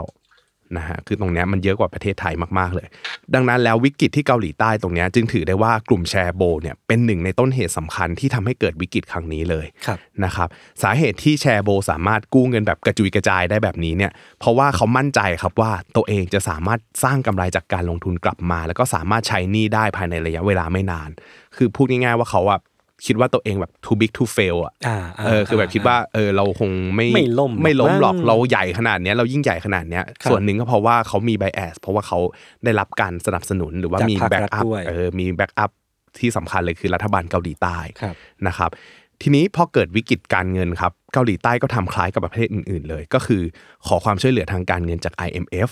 [0.76, 2.86] นะฮะคือตรงเนี้ยมันเยอะกว่าประเทศไทยมากๆเลย
[3.34, 10.48] ดังนั้นแล้ววิกฤตที่เกาหลีใต้ตรงเนี้ยจึงถือได้ว่ากลุ่มแชร์โบเนี่ยเป็นหนึ่งในต้นเหตุสำคัญที่ทำให้เกิดวิกฤตครั้งนี้เลยครับนะครับ
[10.82, 21.10] สาเหตุที่แชร์โบสามารถกู้เงินแบบกระจุยกระจายได้แบบนี้เนี่ยเพราะว่าเขามั่นใจครับว่าตัวเองจะสามารถสร้างกำไรจากการลงทุนกลับมา แล้วก็สามารถใช้หนี้ได้ภายในระยะเวลาไม่นาน
[21.56, 22.60] คือพูดง่ายๆว่าเขาอะ
[23.06, 32.18] คิดว่าตัวเองแบบ too big to fail อะอ่าเออคือแบบคิดว่าเออเราคงไม่ไม่ล่มไม่ล้มหรอกมั้งเราใหญ่ขนาดเนี้ยเรายิ่งใหญ่ขนาดเนี้ยครับส่วนหนึ่งก็เพราะว่าเขามี bias เพราะว่าเขา
[32.64, 35.70] ได้รับการสนับสนุนหรือว่าจากมีภาคแบ็กรัฐอัพด้วยเออมี backup
[36.18, 38.14] ที่สำคัญเลยคือรัฐบาลเกาหลีใต้ครับ
[38.46, 38.70] นะครับ
[39.22, 43.42] ทีนี้พอเกิดวิกฤตการเงินครับเกาหลีใต้ก็ทำคล้ายกับประเทศอื่น ๆ เลย ก็คือ
[43.86, 45.70] ขอความช่วยเหลือทางการเงินจาก IMF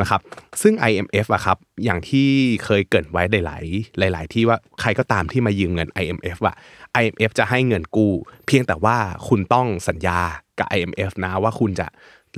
[0.00, 0.20] นะครับ
[0.62, 2.28] ซึ่ง IMF อะครับ อย่างที่
[2.64, 6.56] เคยเกริดไว้หลาย ๆ หลาย ๆ ที่ว่าใครก็ตามที่มายืมเงิน IMF อะ
[7.00, 8.12] IMF จะให้เงินกู้
[8.46, 8.96] เพียงแต่ว่า
[9.28, 10.20] คุณต้องสัญญา
[10.58, 11.86] กับ IMF นะว่าคุณจะ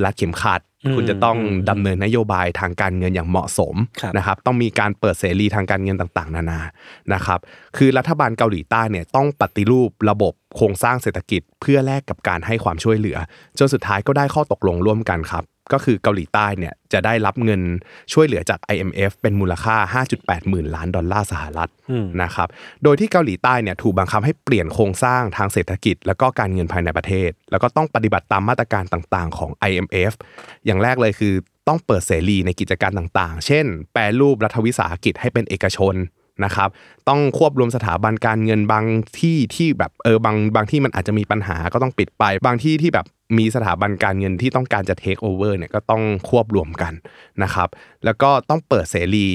[0.04, 6.60] รัดเข็มขัดอืมคุณจะต้องอืมดำเนินนโยบายทางการเงินอย่างเหมาะสมครับนะครับ ต้องมีการเปิดเสรีทางการเงินต่างๆ นานา
[7.14, 7.40] นะครับ
[7.76, 13.18] คือรัฐบาลเกาหลีใต้เนี่ยต้องปฏิรูประบบโครงสร้างเศรษฐกิจ เพื่อแลกกับการให้ความช่วยเหลือ
[13.58, 17.60] จนสุดท้ายก็ได้ข้อตกลงร่วมกันครับ ก็คือเกาหลีใต้เนี่ยจะได้รับเงิน
[18.12, 19.76] ช่วยเหลือจาก IMF เป็นมูลค่า
[20.12, 22.48] 5.8 หมื่นล้านดอลลาร์สหรัฐอืมนะครับ
[22.82, 30.12] โดยที่เกาหลีใต้เนี่ยถูกบังคับให้เปลี่ยนโครงสร้างทางเศรษฐกิจ แล้วก็การเงินภายในประเทศ แล้วก็ต้องปฏิบัติตามมาตรการต่างๆ ของ IMF
[30.66, 31.34] อย่างแรกเลยคือ
[31.68, 35.96] ต้องเปิดเสรีในกิจการต่างๆ เช่น แปรรูปรัฐวิสาหกิจให้เป็นเอกชน
[36.44, 36.68] นะครับ
[37.08, 38.84] ต้องควบรวมสถาบันการเงินบาง
[39.20, 43.06] ที่ที่แบบเออบางบางที่มันอาจจะมีปัญหาก็ต้องปิดไป บางที่ที่แบบ
[43.38, 46.92] มีสถาบันการเงินที่ต้องการจะเทคโอเวอร์เนี่ยก็ต้องควบรวมกัน
[47.42, 47.68] นะครับ
[48.04, 49.28] แล้วก็ต้องเปิดเสรี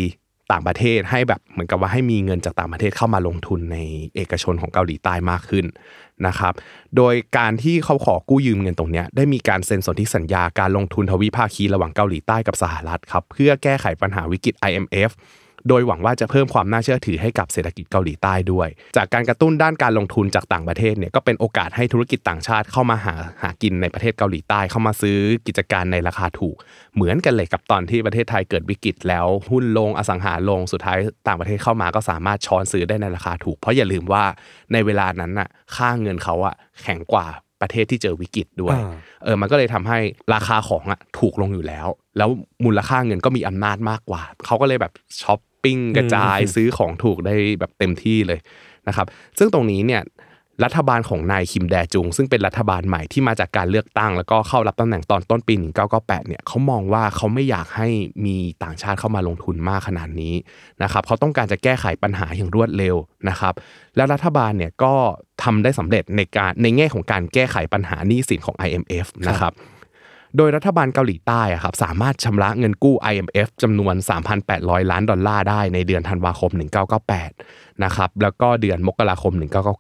[0.52, 3.78] ต่างประเทศให้แบบเหมือนกับว่าให้มีเงินจากต่างประเทศเข้ามาลงทุนใน
[4.16, 5.66] เอกชนของเกาหลีใต้มากขึ้น
[6.28, 6.54] นะครับ
[6.98, 15.10] โดยการที่เขาขอกู้ยืมเงินตรงนี้ได้มีการเซ็นสนธิสัญญาการลงทุนทวิภาคีระหว่างเกาหลีใต้กับสหรัฐครับเพื่อแก้ไขปัญหาวิกฤต IMF
[15.68, 18.68] โดยหวังว่าจะเพิ่มความน่าเชื่อถือให้กับเศรษฐกิจเกาหลีใต้ด้วย
[18.98, 25.18] จากการกระตุ้นด้านการลงทุนจากต่างประเทศเนี่ยก็เป็นโอกาสให้ธุรกิจต่างชาติเข้ามาหาหากินในประเทศเกาหลีใต้เข้ามาซื้อ
[25.48, 26.56] กิจการในราคาถูก
[26.96, 34.24] เหมือนกันเลยกับตอนที่ประเทศไทยเกิดวิกฤตแล้วหุ้นลงอสังหาลงสุดท้ายต่างประเทศเข้ามาก็สามารถช้อนซื้อได้ในราคาถูก เพราะอย่าลืมว่า
[34.74, 37.28] ในเวลานั้นน่ะค่าเงินเขาอะแข็งกว่า
[37.62, 38.92] ประเทศที่เจอวิกฤตด้วยอ่า
[39.24, 39.98] เออ มันก็เลยทำให้
[40.34, 42.30] ราคาของอะถูกลงอยู่แล้ว แล้ว
[42.66, 44.92] มูลค่าเงินก็มีอำนาจมากกว่า เขาก็เลยแบบ
[45.22, 48.40] ช้อป ปิ้งกระจายซื้อของถูกได้แบบเต็มที่เลย
[48.88, 50.04] นะครับ ซึ่งตรงนี้เนี่ย
[50.66, 55.54] รัฐบาลของนายคิมแดจุง ซึ่งเป็นรัฐบาลใหม่ที่มาจากการเลือกตั้ง แล้วก็เข้ารับตำแหน่งตอนต้นปี
[55.86, 57.88] 1998 เนี่ยเขามองว่าเขาไม่อยากให้
[58.26, 60.34] มีต่างชาติเข้ามาลงทุนมากขนาดนี้
[60.84, 62.96] นะครับเขาต้องการจะแก้ไขปัญหาอย่างรวดเร็ว
[63.30, 63.54] นะครับ
[63.96, 64.94] แล้วรัฐบาลเนี่ยก็
[65.44, 69.54] ทำได้สำเร็จในการในแง่ของการแก้ไขปัญหาหนี้สินของ IMF นะครับ
[70.38, 73.96] โดยรัฐบาลเกาหลีใต้ครับสามารถชำระเงินกู้ IMF จำนวน
[74.44, 76.52] 3,800 ล้านดอลลาร์ได้ในเดือนธันวาคม
[77.16, 79.34] 1998 นะครับแล้วก็เดือนมกราคม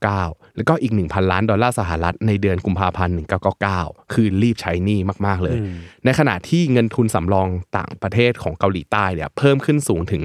[0.05, 3.15] 1999 แล้วก็อีก 1,000 ล้านดอลลาร์สหรัฐในเดือนกุมภาพันธ์
[3.63, 5.57] 1999 คือรีบใช้หนี้มาก ๆ เลย
[6.05, 10.21] ในขณะที่เงินทุนสำรองต่างประเทศของเกาหลีใต้เนี่ยเพิ่มขึ้นสูงถึง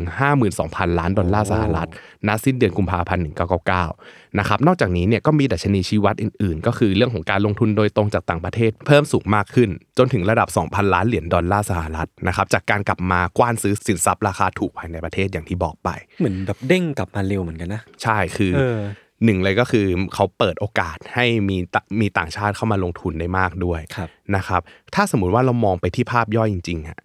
[0.48, 1.88] 52,000 ล้านดอลลาร์สหรัฐ
[2.26, 15.88] ณสิ้นเดือนกุมภาพันธ์ 1999 นะครับนอกจากนี้เนี่ยก็มีดัชนีชี้วัดอื่น ๆ ก็คือเรื่องของการลงทุนโดยตรงจากต่างประเทศ เพิ่มสูงมากขึ้น จนถึงระดับ 2,000 ล้านเหรียญดอลลาร์สหรัฐนะครับจากการกลับมากว้านซื้อสินทรัพย์ราคาถูกภายในประเทศอย่างที่บอกไป
[16.20, 18.78] เหมือนแบบเด้งกลับมาเร็วเหมือนกันนะ ใช่คือเออ
[19.24, 24.60] หนึ่งเลยก็คือเขาเปิดโอกาสให้มีตมีต่างชาติเข้ามาลงทุนได้มากด้วยครับนะครับ
[24.94, 26.98] ถ้าสมมุติว่าเรามองไปที่ภาพย่อยจริงๆอะ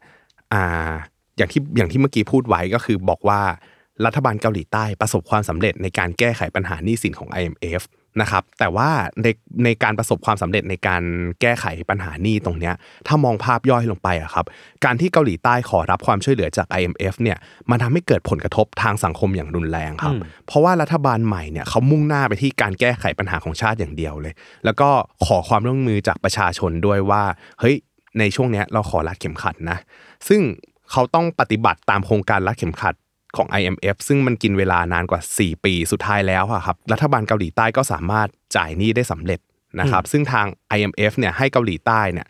[0.53, 0.91] อ่า
[1.37, 3.41] อย่างที่อย่างที่เมื่อกี้พูดไว้ก็คือบอกว่า
[4.05, 7.83] รัฐบาลเกาหลีใต้ประสบความสำเร็จในการแก้ไขปัญหาหนี้สินของ IMF
[8.21, 8.89] นะครับแต่ว่า
[9.23, 9.27] ใน
[9.63, 11.03] ในการประสบความสำเร็จในการ
[11.41, 12.73] แก้ไขปัญหาหนี้ตรงเนี้ย
[13.07, 14.45] ถ้ามองภาพย่อยลงไปอะครับ
[14.85, 17.37] การที่เกาหลีใต้ขอรับความช่วยเหลือจาก IMF เนี่ย
[17.69, 20.15] มันทำให้เกิดผลกระทบทางสังคมอย่างรุนแรงครับ
[20.47, 24.33] เพราะว่ารัฐบาลใหม่เนี่ยเขามุ่งหน้าไปที่การแก้ไขปัญหาของชาติอย่างเดียวเลย
[24.65, 24.89] แล้วก็
[25.25, 27.23] ขอความร่วมมือจากประชาชนด้วยว่า
[27.59, 27.75] เฮ้ย
[28.19, 29.77] ในช่วงเนี้ยเราขอรัดเข็มขัดนะ
[30.27, 30.41] ซึ่ง
[30.91, 32.95] เขาต้องปฏิบัติตามโครงการรัดเข็มขัด
[33.37, 39.39] ของ IMF ซึ่งมันกินเวลานานกว่า 4 ปีสุดท้ายแล้วอะครับรัฐบาลเกาหลีใต้ก็สามารถจ่ายหนี้ได้สำเร็จ
[39.79, 40.45] นะครับซึ่งทาง
[40.77, 42.27] IMF เนี่ยให้เกาหลีใต้เนี่ย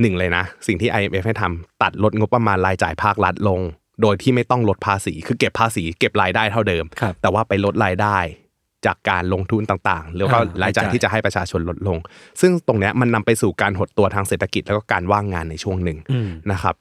[0.00, 3.60] หนึ่งเลยนะ สิ่งที่ IMF ให้ทำตัดลดงบประมาณรายจ่ายภาครัฐลง
[4.02, 8.18] โดยที่ไม่ต้องลดภาษี คือเก็บภาษีเก็บรายได้เท่าเดิมครับแต่ว่าไปลดรายได้
[8.86, 11.98] จากการลงทุนต่างๆ แล้วก็อ่ารายจ่ายรายจ่ายที่จะให้ประชาชนลดลง
[12.40, 16.74] ซึ่งตรงเนี้ยมันนำไปสู่การหดตัวทางเศรษฐกิจแล้วก็การว่างงานในช่วงหนึ่งอืมนะครับ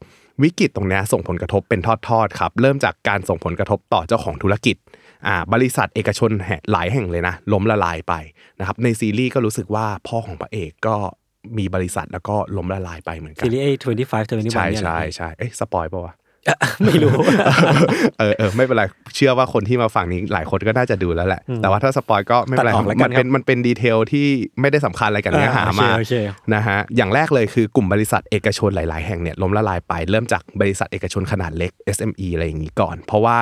[0.43, 4.75] วิกฤตตรงเนี้ยส่งผลกระทบเป็นทอดๆครับเริ่มจากการส่งผลกระทบต่อเจ้าของธุรกิจ
[5.28, 8.13] อ่าบริษัทเอกชนแห่หลายแห่งเลยนะล้มละลายไป
[8.60, 10.95] นะครับในซีรีส์ก็รู้สึกว่าพ่อของพระเอกก็
[11.58, 16.13] มีบริษัทแล้วก็ล้มละลายไปเหมือนกันซีรีส์ไอ้25 21ใช่เนี่ยเหรอใช่ใช่เอ๊ะ spoil ปะวะ
[16.86, 17.13] ไม่รู้
[18.19, 18.84] เออเออไม่เป็นไร
[19.15, 24.28] เชื่อว่าคนที่มาฟังนี้หลายคนก็น่าจะดูแล้วแหละ แต่ว่าถ้า spoil ก็ไม่เป็นไรตัดออกแล้วกันมันเป็นครับมันเป็น detail ที่
[24.62, 26.13] ไม่ได้สำคัญอะไรกับเนื้อหาอ่าโอเคมาโอเค
[26.54, 33.38] นะฮะ อย่างแรกเลยคือกลุ่มบริษัทเอกชนหลาย ๆ แห่งเนี่ยล้มละลายไป เริ่มจากบริษัทเอกชนขนาดเล็ก SME อะไรอย่างนี้ก่อน เพราะว่า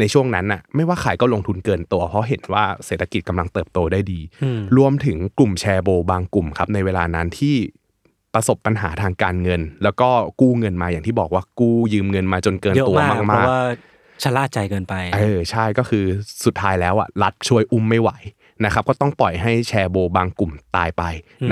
[0.00, 4.20] ในช่วงนั้นน่ะไม่ว่าขายก็ลงทุนเกินตัว เพราะเห็นว่าเศรษฐกิจกำลังเติบโตได้ดี
[4.76, 7.56] รวมถึงกลุ่มแชร์โบบางกลุ่มครับในเวลานั้นที่
[8.34, 10.08] ประสบปัญหาทางการเงิน แล้วก็
[10.40, 13.60] กู้เงินมาอย่างที่บอกว่ากู้ยืมเงินมาจนเกินเยอะตัวมากเพมากราะๆว่า
[14.22, 16.04] ชะล่าใจเกินไป เออใช่ก็คือ
[16.44, 18.10] สุดท้ายแล้วอะรัฐช่วยอุ้มไม่ไหว
[18.64, 21.02] นะครับก็ต้องปล่อยให้แชร์โบบางกลุ่มตายไป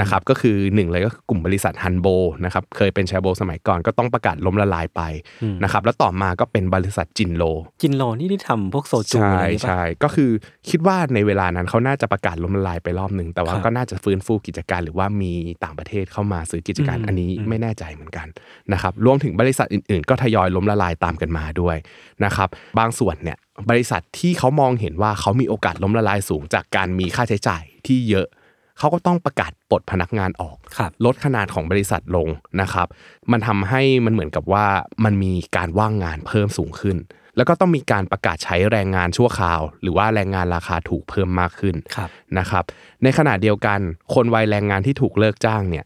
[0.00, 2.06] นะครับก็คือหนึ่งเลยก็คือกลุ่มบริษัทฮันโบ
[2.44, 5.02] นะครับเคยเป็นแชร์โบสมัยก่อนก็ต้องประกาศล้มละลายไป
[5.62, 7.42] นะครับแล้วต่อมาก็เป็นบริษัทจินโล
[7.82, 10.30] จินโลนี่ที่ทำพวกโซจูใช่อะไรนี่ปะใช่ก็คือ
[10.70, 15.32] คิดว่าในเวลานั้นเขาน่าจะประกาศล้มละลายไปรอบหนึ่งแต่ว่าครับก็น่าจะฟื้นฟูกิจการหรือว่ามี
[15.64, 18.26] ต่างประเทศเข้ามาซื้อกิจการอืมอันนี้อืมไม่แน่ใจเหมือนกัน
[18.72, 21.76] นะครับรวมถึงบริษัทอื่นๆ ก็ทยอยล้มละลายตามกันมาด้วย
[22.24, 23.38] นะครับบางส่วนเนี่ย
[23.70, 28.26] บริษัทที่เขามองเห็นว่าเขามีโอกาสล้มละลายสูง จากการมีค่าใช้จ่ายที่เยอะ
[28.78, 32.28] เขาก็ต้องประกาศปลดพนักงานออกครับลดขนาดของบริษัทลง
[32.60, 32.86] นะครับ
[33.30, 34.66] มันทำให้มันเหมือนกับว่า
[35.04, 36.96] มันมีการว่างงานเพิ่มสูงขึ้น
[37.36, 42.64] แล้วก็ต้องมีการประกาศใช้แรงงานชั่วคราว หรือว่าแรงงานราคาถูกเพิ่มมากขึ้นครับนะครับ
[43.02, 43.80] ในขณะเดียวกัน
[44.14, 45.84] คนวัยแรงงานที่ถูกเลิกจ้างเนี่ย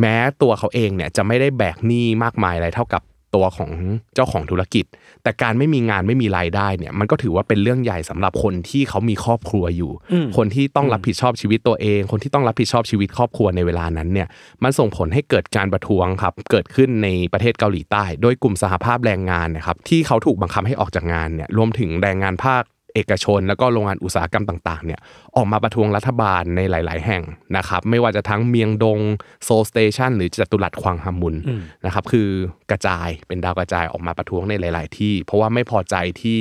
[0.00, 3.02] แม้ตัวเขาเองเนี่ยจะไม่ได้แบกหนี้มากมายอะไรเท่ากับ
[3.34, 3.70] ตัวของ
[4.14, 4.84] เจ้าของธุรกิจ
[5.22, 14.28] แต่การไม่มีงานไม่มีรายได้เนี่ยมันก็ถือว่าเป็นเรื่องใหญ่สำหรับคนที่เขามีครอบครัวอยู่อืมคนที่ต้องรับผิดชอบชีวิตตัวเอง คนที่ต้องรับผิดชอบชีวิตครอบครัวในเวลานั้นเนี่ย
[14.62, 22.62] มันส่งผลให้เกิดการประท้วงครับเกิดขึ้นในประเทศเกาหลีใต้ โดยกลุ่มสหภาพแรงงานนะครับที่เขาถูกบังคับให้ออกจากงานเนี่ยรวมถึงแรงงานภาค
[22.94, 25.00] เอกชน แล้วก็โรงงานอุตสาหกรรมต่างๆเนี่ย
[25.36, 27.22] ออกมาประท้วงรัฐบาลในหลาย ๆ แห่ง
[27.56, 29.00] นะครับไม่ว่าจะทั้งเมียงดง
[29.44, 32.28] โซลสเตชันหรือจตุรัสควางฮามุนอืมนะครับคือ
[32.70, 36.38] กระจายเป็นดาวกระจายออกมาประท้วงในหลาย ๆ ที่ เพราะว่าไม่พอใจที่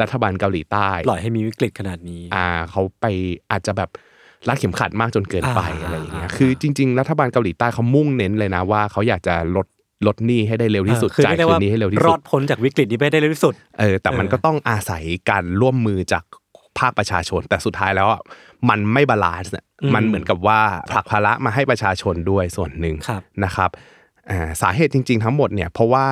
[0.00, 3.06] รัฐบาลเกาหลีใต้ปล่อยให้มีวิกฤตขนาดนี้อ่าเขาไป
[3.50, 3.90] อาจจะแบบ
[4.48, 9.66] รัดเข็มขัดมากจนเกินไปอ่าอะไรอย่างเงี้ยอ่าคือจริง ๆ รัฐบาลเกาหลีใต้เขามุ่งเน้นเลยนะว่าเขาอยากจะลด
[10.06, 16.24] ลดหนี้ให้ได้เร็วที่สุดเออคือจ่ายเรียกคืได้นว่านี้ให้เร็วที่รสุอดดพ้นจากวิกฤตนี้ไปได้เร็วที่สุดเออแต่มันเออก็ต้องอาศัยการร่วมมือจาก
[16.78, 18.20] ภาคประชาชน แต่สุดท้ายแล้วอะ
[18.68, 20.60] มันไม่ balance อะอืมมันเหมือนกับว่า
[20.92, 23.70] ผลักภาระมาให้ประชาชนด้วยส่วนหนึ่งครับนะครับ
[24.30, 26.06] อ่าสาเหตุจริง ๆ ทั้งหมดเนี่ยเพราะว่า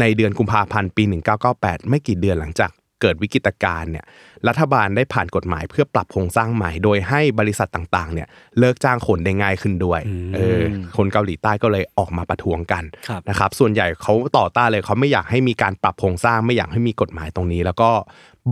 [0.00, 1.04] ในเดือนกุมภาพันธ์ปี
[1.46, 4.04] 1998 ไม่กี่เดือนหลังจากเกิดวิกฤตการณ์เนี่ย
[4.48, 10.60] รัฐบาลได้ผ่านกฎหมายเพื่อปรับโครงสร้างใหม่ โดยให้บริษัทต่างๆเนี่ยเลิกจ้างคนได้ง่ายขึ้นด้วยอืมเออ
[10.96, 17.90] คนเกาหลีใต้ก็เลยออกมาประท้วงกันครับนะครับส่วนใหญ่เขาต่อต้านเลยเขาไม่อยากให้มีการปรับโครงสร้างไม่อยากให้มีกฎหมายตรงนี้ แล้วก็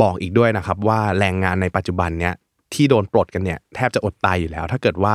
[0.02, 2.34] บอกอีกด้วยนะครับว่าแรงงานในปัจจุบันเนี้ย
[2.74, 5.14] ที่โดนปลดกันเนี่ยแทบจะอดตายอยู่แล้ว ถ้าเกิดว่า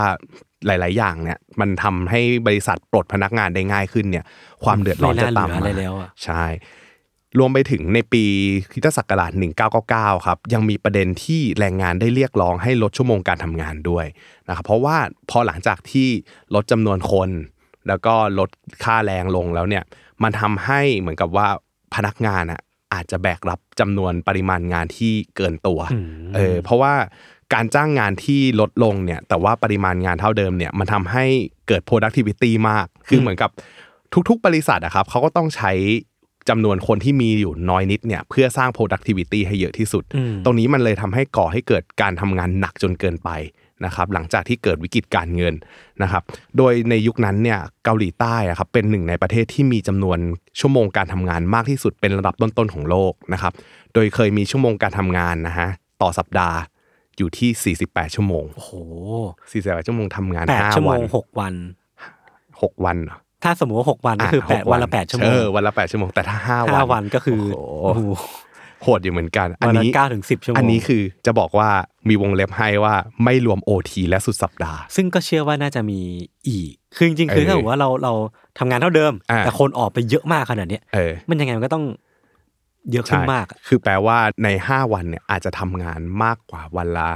[0.65, 4.25] หลาย ๆ อย่างเนี่ยมันทำให้บริษัทปลดพนักงานได้ง่ายขึ้นเนี่ย
[4.63, 6.43] ความเดือดร้อนจะตามไม่น่าเหลืออะไรมาแล้วอะใช่
[7.39, 8.23] รวมไปถึงในปี
[8.71, 9.31] คริสตศักราช
[9.79, 14.05] 1999 ครับ ยังมีประเด็นที่แรงงานได้เรียกร้องให้ลดชั่วโมงการทำงานด้วย
[14.47, 14.97] นะครับเพราะว่า
[15.29, 16.09] พอหลังจากที่
[16.55, 17.29] ลดจำนวนคน
[17.87, 18.49] แล้วก็ลด
[18.83, 19.83] ค่าแรงลงแล้วเนี่ย
[20.23, 21.47] มันทำให้เหมือนกับว่า
[21.95, 22.61] พนักงานอะ
[22.93, 26.93] อาจจะแบกรับจำนวนปริมาณงานที่เกินตัวอืมเออเพราะว่า
[27.53, 31.25] การจ้างงานที่ลดลงเนี่ยแต่ว่าปริมาณงานเท่าเดิมเนี่ยมันทำให้
[31.67, 33.49] เกิด productivity มาก คือเหมือนกับ
[34.29, 35.71] ทุกๆ บริษัทอะครับเขาก็ต้องใช้
[36.49, 43.29] จำนวนคนที่มีอยู่น้อยนิดเนี่ยเพื่อสร้าง productivity ให้เยอะที่สุดอืมตรงนี้มันเลยทำให้ก่อให้เกิดการทำงานหนักจนเกินไป
[43.85, 45.53] นะครับหลังจากที่เกิดวิกฤตการเงิน
[46.03, 46.23] นะครับ
[46.57, 50.17] โดยในยุคนั้นเนี่ยเกาหลีใต้อะครับเป็นหนึ่งในประเทศที่มีจำนวน
[50.59, 53.53] ชั่วโมงการทำงานมากที่สุดเป็นระดับต้นๆของโลกนะครับ
[53.93, 55.67] โดยเคยมีชั่วโมงการทำงานนะฮะ
[56.01, 56.57] ต่อสัปดาห์
[57.17, 58.71] อยู่ที่ 48 ชั่วโมงโอ้โห
[59.31, 61.53] 48ชั่วโมงทำงานแปดชั่ว5โมวันงหกวัน
[62.19, 68.01] 6 วันเหรอ ถ้าสมมติว่าหกวันก็คืออะแปดหกวันละแปดชั่วโมเองอวันละ8ชั่วโมงแต่ถ้า5วันห้าวันก็คือโอ้โอ้โหโห
[68.83, 71.69] โหดอยู่เหมือนกัน อันวันละนี้เก้าถึงสิบชั่วโมง อันนี้คือจะบอกว่า
[72.09, 75.99] มีวงเล็บให้ว่าไม่รวม OT และสุดสัปดาห์ ซึ่งก็เชื่อว่าน่าจะมี
[76.47, 78.13] อีก คือจริงๆ คือเออถ้าสมมติว่าเราเรา
[78.59, 81.85] ทำงานเท่าเดิมอ่าแต่คนออกไปเยอะมากขนาดเนี้ยเออมันยังไงมันก็ต้อง
[82.91, 87.09] เยอะขึ้นมาก คือแปลว่าใน5วันเนี่ยอาจจะทำงานมากกว่าวันละ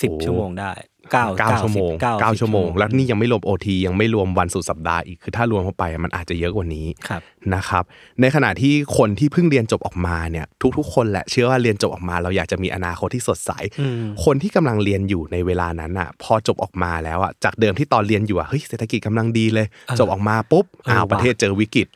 [0.00, 0.72] สิบโอ้ชั่วโมงได้
[1.12, 7.20] เก้าเก้าชั่วโมงเก้าเก้าสิบชั่วโมง แล้วนี่ยังไม่รวม OT ยังไม่รวมวันสุดสัปดาห์อีกคือถ้ารวมเข้าไปมันอาจจะเยอะกว่านี้ครับ
[7.54, 7.84] นะครับ
[8.20, 10.46] ในขณะที่คนที่เพิ่งเรียนจบออกมาเนี่ย
[10.78, 21.88] ทุกๆ คนแหละเชื่อว่าเรียนจบออกมา เราอยากจะมีอนาคตที่สดใสอืมคนที่กำลังเรียนอยู่ในเวลานั้นอะ พอจบออกมาแล้วอะจากเดิมที่ตอนเรียนอยู่อะเฮ้ยเศรษฐกิจกำลังดีเลยเออจบออกมาปุ๊บเอออ้าวว่ะประเทศเจอวิกฤต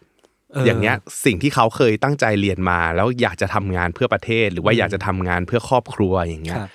[0.53, 6.71] เอออย่างเงี้ยสิ่งที่เขาเคยตั้งใจเรียนมา แล้วอยากจะทำงานเพื่อประเทศ หรือว่าอยากจะทำงานเพื่อครอบครัวอย่างเงี้ยครับ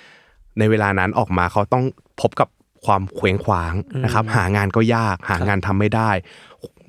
[0.58, 1.84] ในเวลานั้นออกมาเขาต้อง
[2.20, 2.48] พบกับ
[2.86, 6.10] ความเคว้งคว้างนะครับหางานก็ยากหางานทำไม่ได้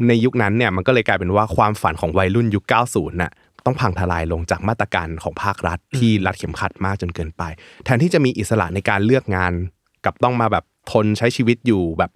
[0.08, 3.32] ในยุคนั้นเนี่ยมันก็เลยกลายเป็นว่าความฝันของวัยรุ่นยุค 90น่ะ
[3.66, 7.44] ต้องพังทลายลงจากมาตรการของภาครัฐที่รัดเข็มขัดมากจนเกินไป
[7.86, 9.54] แทนที่จะมีอิสระในการเลือกงาน
[10.06, 12.12] กับต้องมาแบบทนใช้ชีวิตอยู่แบบ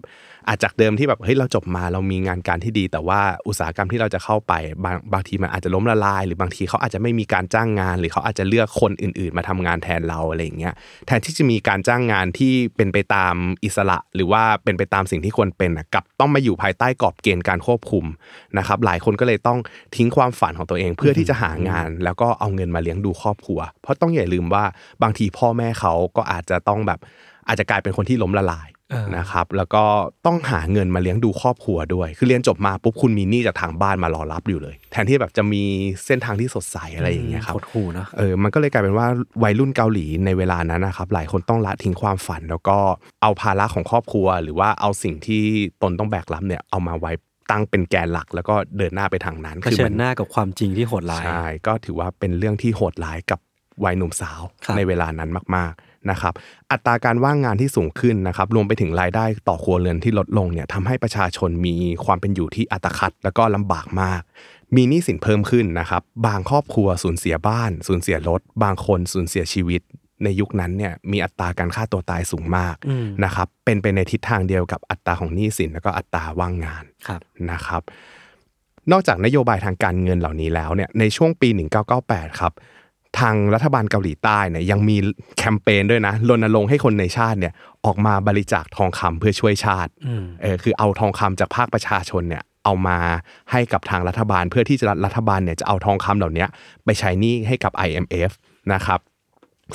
[0.48, 4.52] อาจจากเดิมที่แบบเฮ้ยเราจบมาเรามีงานการที่ดี แต่ว่าอุตสาหกรรมที่เราจะเข้าไป
[4.84, 10.74] บางบางทีมันอาจจะล้มละลาย หรือบางทีเขาอาจจะไม่มีการจ้างงาน หรือเขาอาจจะเลือกคนอื่น ๆ มาทำงานแทนเราอะไรอย่างเงี้ย
[11.06, 13.34] แทนที่จะมีการจ้างงานที่เป็นไปตาม
[13.64, 18.04] อิสระ หรือว่าเป็นไปตามสิ่งที่ควรเป็นน่ะกลับต้องมาอยู่ภายใต้กรอบเกณฑ์การควบคุม
[18.58, 19.58] นะครับหลายคนก็เลยต้อง
[19.96, 24.64] ทิ้งความฝันของตัวเอง เพื่อที่จะหางาน แล้วก็เอาเงินมาเลี้ยงดูครอบครัว เพราะต้องอย่าลืมว่า
[25.02, 26.98] บางทีพ่อแม่เขาก็อาจจะต้องแบบ
[27.48, 28.77] อาจจะกลายเป็นคนที่ล้มละลายเออ
[29.16, 29.84] นะครับแล้วก็
[30.26, 35.62] ต้องหาเงินมาเลี้ยงดูครอบครัวด้วย คือเรียนจบมาปุ๊บคุณมีหนี้จากทางบ้านมารอรับอยู่เลย แทนที่แบบจะมี
[36.06, 39.06] เส้นทางที่สดใสอะไรอย่างเงี้ยครับโคตรหูเนอะเออมันก็เลยกลายเป็นว่า
[39.42, 42.76] วัยรุ่นเกาหลีในเวลานั้นนะครับหลายคนต้องละทิ้งความฝัน แล้วก็
[43.22, 45.42] เอาภาระของครอบครัว หรือว่าเอาสิ่งที่
[45.82, 47.12] ตนต้องแบกรับเนี่ยเอามาไว้
[47.50, 53.40] ตั้งเป็นแกนหลักแล้วก็เดินหน้าไปทางนั้นเผชิญหน้ากับความจริงที่โหดร้ายใช่ก็ถือว่าเป็นเรื่องที่โหดร้ายกับ
[53.84, 56.34] วัยหนุ่มสาวครับในเวลานั้นมากๆ นะครับ
[56.72, 64.22] อัตราการว่างงานที่สูงขึ้นนะครับรวมไปถึงรายได้ต่อครัวเรือนที่ลดลงเนี่ยทำให้ประชาชนมีความเป็นอยู่ที่อัตคัดแล้วก็ลำบากมาก
[64.76, 69.80] มีหนี้สินเพิ่มขึ้นนะครับบางครอบครัวสูญเสียบ้าน สูญเสียรถบางคนสูญเสียชีวิต
[70.24, 77.20] ในยุคนั้นเนี่ยมีอัตราการฆ่าตัวตายสูงมากอืมนะครับเป็นไปในทิศทางเดียวกับอัตราของหนี้สินแล้วก็อัตราว่างงานครับ
[77.50, 77.82] นะครับ
[78.92, 81.48] นอกจากนโยบายทางการเงินเหล่านี้แล้วเนี่ยในช่วงปี
[81.94, 82.52] 1998 ครับ
[83.20, 84.96] ทางรัฐบาลเกาหลีใต้เนี่ยยังมี
[85.38, 87.52] แคมเปญด้วยนะรณรงค์ให้คนในชาติเนี่ย
[87.84, 92.98] ออกมาบริจาคทองคำเพื่อช่วยชาติอืมเออคือเอาทองคำจากภาคประชาชนเนี่ยเอามา
[93.50, 96.46] ให้กับทางรัฐบาล เพื่อที่จะรัฐบาลเนี่ยจะเอาทองคำเหล่านี้
[96.84, 98.30] ไปใช้หนี้ให้กับ IMF
[98.72, 99.00] นะครับ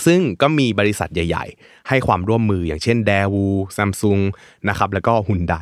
[0.06, 3.46] ซึ่งก็มีบริษัทใหญ่ ๆ ให้ความร่วมมืออย่างเช่น d a w o
[3.78, 4.22] Samsung
[4.70, 5.56] นะครับแล้วก็ฮุนได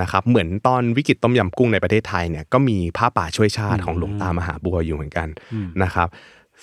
[0.00, 5.28] นะครับเหมือนตอนวิกฤตต้มยำกุ้งในประเทศไทยเนี่ยก็มีผ้าป่าช่วยชาติของหลวงตามหาบัวอยู่เหมือนกัน
[5.82, 6.08] นะครับ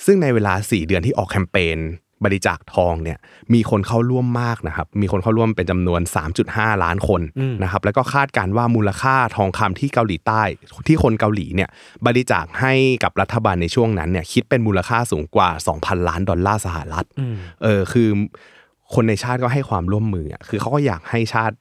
[0.05, 1.79] ซึ่งในเวลา 4 เดือนที่ออกแคมเปญ
[2.25, 3.17] บริจาคทองเนี่ย
[3.53, 6.01] มีคนเข้าร่วมมากนะครับมีคนเข้าร่วมเป็นจำนวน
[6.41, 7.21] 3.5 ล้านคน
[7.63, 10.41] นะครับแล้วก็คาดการณ์ว่ามูลค่าทองคำที่เกาหลีใต้
[10.87, 11.69] ที่คนเกาหลีเนี่ย
[12.07, 12.73] บริจาคให้
[13.03, 17.05] กับรัฐบาลในช่วงนั้นเนี่ยคิดเป็นมูลค่าสูงกว่า 2,000 ล้านดอลลาร์สหรัฐ
[17.63, 18.09] เออคือ
[18.93, 21.55] คนในชาติก็ให้ความร่วมมืออะคือเขาก็อยากให้ชาติ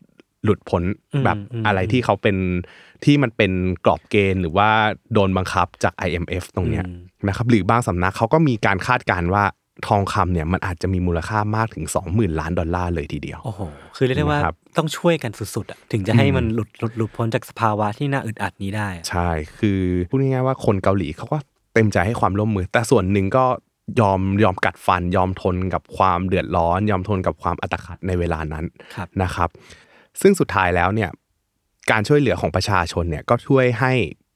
[0.44, 0.82] หลุดพ้น
[1.24, 2.36] แบบอืมอะไรที่เขาเป็น
[3.04, 3.52] ที่มันเป็น
[3.84, 4.68] กรอบเกณฑ์หรือว่า
[5.12, 6.84] โดนบังคับจาก IMF ตรงเนี้ย
[7.28, 9.44] นะครับหรือบางสำนักเขาก็มีการคาดการณ์ว่า
[9.88, 13.60] ทองคำเนี่ยมันอาจจะมีมูลค่ามากถึง 20,000 ล้านดอลลาร์เลยทีเดียว โอ้โห
[13.96, 21.38] คือเรียกได้ว่านะครับต้องช่วยกันสุดๆอะถึงจะให้มันหลุดหลุดหลุดพ้นจากสภาวะที่น่าอึดอัดนี้ได้อะใช่ คือพูดง่ายๆว่าคนเกาหลีเขาก็
[21.74, 23.44] เต็มใจให้ความร่วมมือ แต่ส่วนหนึ่งก็
[24.00, 28.64] ยอมยอมกัดฟัน ยอมทนกับความเดือดร้อน ยอมทนกับความอัตคัดในเวลานั้น
[28.94, 29.48] ครับนะครับ
[30.20, 31.10] ซึ่งสุดท้ายแล้วเนี่ย
[31.90, 33.92] การช่วยเหลือของประชาชนเนี่ยก็ช่วยให้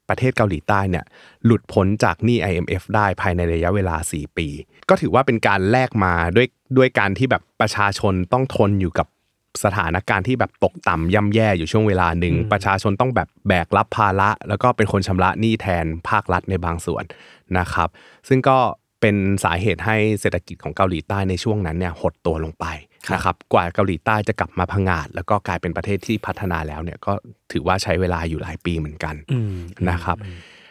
[0.09, 1.05] ประเทศเกาหลีใต้เนี่ย
[1.45, 4.49] หลุดพ้นจากหนี้ IMF ได้ภายในระยะเวลา 4 ปี
[4.89, 6.47] ก็ถือว่าเป็นการแลกมาด้วย
[6.77, 9.07] ด้วยการที่แบบประชาชนต้องทนอยู่กับ
[9.65, 17.05] สถานการณ์ที่แบบตกต่ำย่ำแย่อยู่ช่วงเวลาหนึ่ง ประชาชนต้องแบบแบกรับภาระ แล้วก็เป็นคนชำระหนี้แทนภาครัฐในบางส่วน
[17.59, 17.89] นะครับ
[18.29, 18.59] ซึ่งก็
[19.01, 22.67] เป็นสาเหตุให้เศรษฐกิจของเกาหลีใต้ในช่วงนั้นเนี่ยหดตัวลงไป
[23.15, 27.13] นะครับกว่าเกาหลีใต้จะกลับมาพังอาจแล้วก็กลายเป็นประเทศที่พัฒนาแล้วเนี่ยก็
[27.53, 29.57] ถือว่าใช้เวลาอยู่หลายปีเหมือนกันอืม
[29.91, 30.17] นะครับ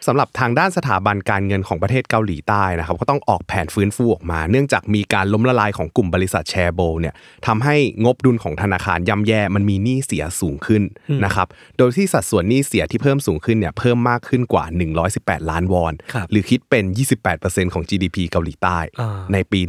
[0.06, 7.14] สำหรับทางด้านสถาบันการเงินของประเทศเกาหลีใต้นะครับก็ต้องออกแผนฟื้นฟูออกมา เนื่องจากมีการล้มละลายของกลุ่มบริษัทแชร์โบเนี่ย
[7.46, 10.82] ทำให้งบดุลของธนาคารย่ำแย่มันมีหนี้เสียสูงขึ้น
[11.24, 11.46] นะครับ
[11.78, 14.64] โดยที่สัดส่วนหนี้เสียที่เพิ่มสูงขึ้นเนี่ยเพิ่มมากขึ้นกว่า
[15.08, 16.84] 118 ล้านวอนครับหรือคิดเป็น
[17.28, 19.60] 28%ของ GDP เกาหลีใต้อ่าในปี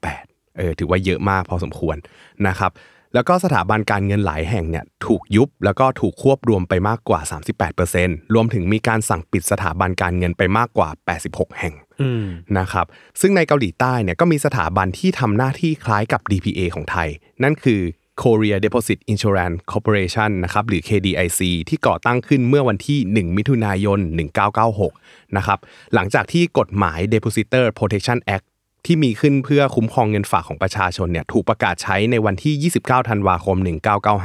[0.00, 1.96] 1998เออถือว่าเยอะมากพอสมควร
[2.48, 2.70] นะครับ
[3.14, 7.20] แล้วก็สถาบันการเงินหลายแห่งเนี่ยถูกยุบแล้วก็ถูกควบรวมไปมากกว่า
[7.78, 10.88] 38%รวมถึงมีการสั่งปิดสถาบันการเงินไปมากกว่า
[11.24, 12.24] 86 แห่งอืม
[12.58, 12.86] นะครับ
[13.20, 17.08] ซึ่งในเกาหลีใต้เนี่ยก็มีสถาบันที่ทำหน้าที่คล้ายกับ DPA ของไทย
[17.42, 17.80] นั่นคือ
[18.22, 23.98] Korea Deposit Insurance Corporation นะครับหรือ KDIC ที่ก่อตั้งขึ้นเมื่อวันที่ 1 มิถุนายน
[24.68, 25.58] 1996 นะครับ
[25.94, 28.46] หลังจากที่กฎหมาย Depositor Protection Act
[28.86, 33.56] ที่มีขึ้นเพื่อคุ้มครองเงินฝากของประชาชนเนี่ยถูกประกาศใช้ในวันที่ 29 ธันวาคม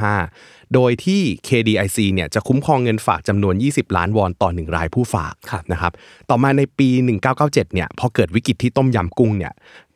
[0.02, 5.92] 1995 โดยที่ KDIC เนี่ยจะคุ้มครองเงินฝากจำนวน 20 ล้านวอนต่อ 1 รายผู้ฝากครับนะครับ
[6.30, 6.88] ต่อมาในปี
[7.32, 9.52] 1997 เนี่ยพอเกิดวิกฤตที่ต้มยำกุ้งเนี่ย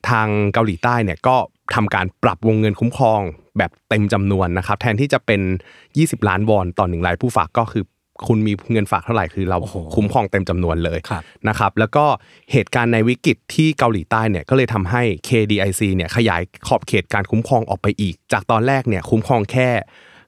[0.09, 1.37] ทางเกาหลีใต้เนี่ยก็
[1.75, 3.21] ทำการปรับวงเงินคุ้มครอง
[3.59, 5.41] แบบเต็มจำนวนนะครับแทนที่จะเป็น
[5.85, 7.85] 20 ล้านวอนต่อ 1 รายผู้ฝากก็คือ
[8.29, 12.05] คุณมีเงินฝากเท่าไหร่คือเราโอ้โหคุ้มครองเต็มจำนวนเลยครับนะครับแล้วก็
[12.53, 19.69] เหตุการณ์ในวิกฤตที่เกาหลีใต้เนี่ยก็เลยทำให้ KDIC เนี่ยขยายขอบเขตการคุ้มครองออกไปอีก จากตอนแรกเนี่ยคุ้มครองแค่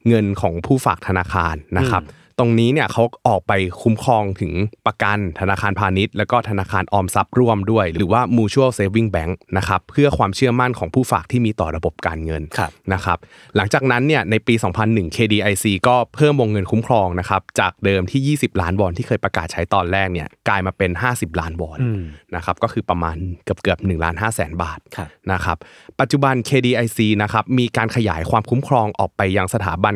[0.08, 2.02] เงินของผู้ฝากธนาคารนะครับ
[2.38, 4.52] ตรงนี้เนี่ยเขาออกไปคุ้มครองถึง
[4.86, 13.18] ประกันธนาคารพาณิชย์ แล้วก็ธนาคารออมทรัพย์ร่วมด้วย หรือว่า mutual saving bank นะครับเพื่อความเชื่อมั่นของผู้ฝากที่มีต่อระบบการเงินครับนะครับ
[13.56, 14.54] หลังจากนั้นเนี่ยในปี
[14.84, 22.02] 2001 KDIC ก็เพิ่มวงเงินคุ้มครองนะครับจากเดิมที่ 20 ล้านวอนที่เคยประกาศใช้ตอนแรกเนี่ยกลายมาเป็น 50 ล้านวอนอืม
[22.36, 25.56] นะครับก็คือประมาณเกือบเกือบ1ล้าน5แสนบาทครับนะครับ
[26.00, 29.94] ปัจจุบัน KDIC นะครับมีการขยายความคุ้มครองออกไปยังสถาบัน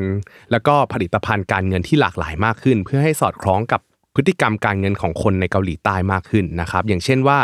[0.53, 3.81] แล้วก็ผลิตภัณฑ์การเงินที่หลากหลายมากขึ้น เพื่อให้สอดคล้องกับ
[4.21, 7.39] พฤติกรรมการเงินของคนในเกาหลีใต้มากขึ้นนะครับอย่างเช่นว่า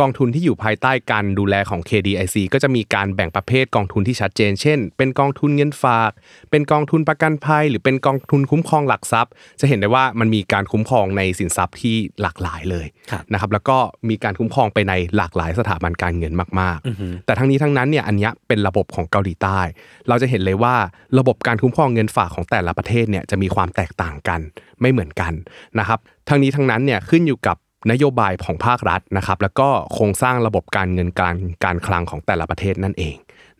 [0.00, 6.10] กองทุนที่อยู่ภายใต้การดูแลของ KDIC ก็จะมีการแบ่งประเภทกองทุนที่ชัดเจน เช่น เป็นกองทุนเงินฝาก
[6.50, 13.76] เป็นกองทุนประกันภัย หรือเป็นกองทุนคุ้มครองหลักทรัพย์ จะเห็นได้ว่ามันมีการคุ้มครองในสินทรัพย์ที่หลากหลายเลยครับนะครับแล้วก็
[14.08, 19.60] มีการคุ้มครองไปในหลากหลายสถาบันการเงินมากอือฮึๆแต่ทั้งนี้ทั้งนั้นเนี่ยอันเนี้ยเป็นระบบของเกาหลีใต้
[20.08, 20.74] เราจะเห็นเลยว่า
[21.18, 24.40] ระบบการคุ้มครองเงินฝากของแต่ละประเทศเนี่ยจะมีความแตกต่างกัน
[24.80, 25.32] ไม่เหมือนกัน
[25.78, 27.56] นะครับทั้งนี้ทั้งนั้นเนี่ยขึ้นอยู่กับ
[27.90, 33.16] นโยบายของภาครัฐนะครับแล้วก็โครงสร้างระบบการเงินการการคลังของแต่ละประเทศนั่นเอง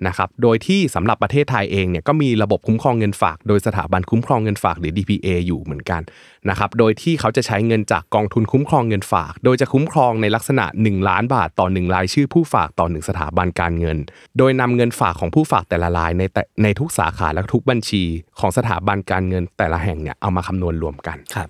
[0.07, 6.03] นะครับ โดยที่สำหรับประเทศไทยเองเนี่ยก็มีระบบคุ้มครองเงินฝาก โดยสถาบันคุ้มครองเงินฝากหรือ DPA อยู่เหมือนกัน
[6.49, 13.99] นะครับ โดยที่เขาจะใช้เงินจากกองทุนคุ้มครองเงินฝาก โดยจะคุ้มครองในลักษณะ 1 ล้านบาทต่อ 1 รายชื่อผู้ฝากต่อ 1 สถาบันการเงิน
[14.39, 18.03] โดยนำเงินฝากของผู้ฝากแต่ละรายในแต่ในทุกสาขาและทุกบัญชี
[18.39, 21.49] ของสถาบันการเงินแต่ละแห่งเนี่ยเอามาคำนวณรวมกันครับ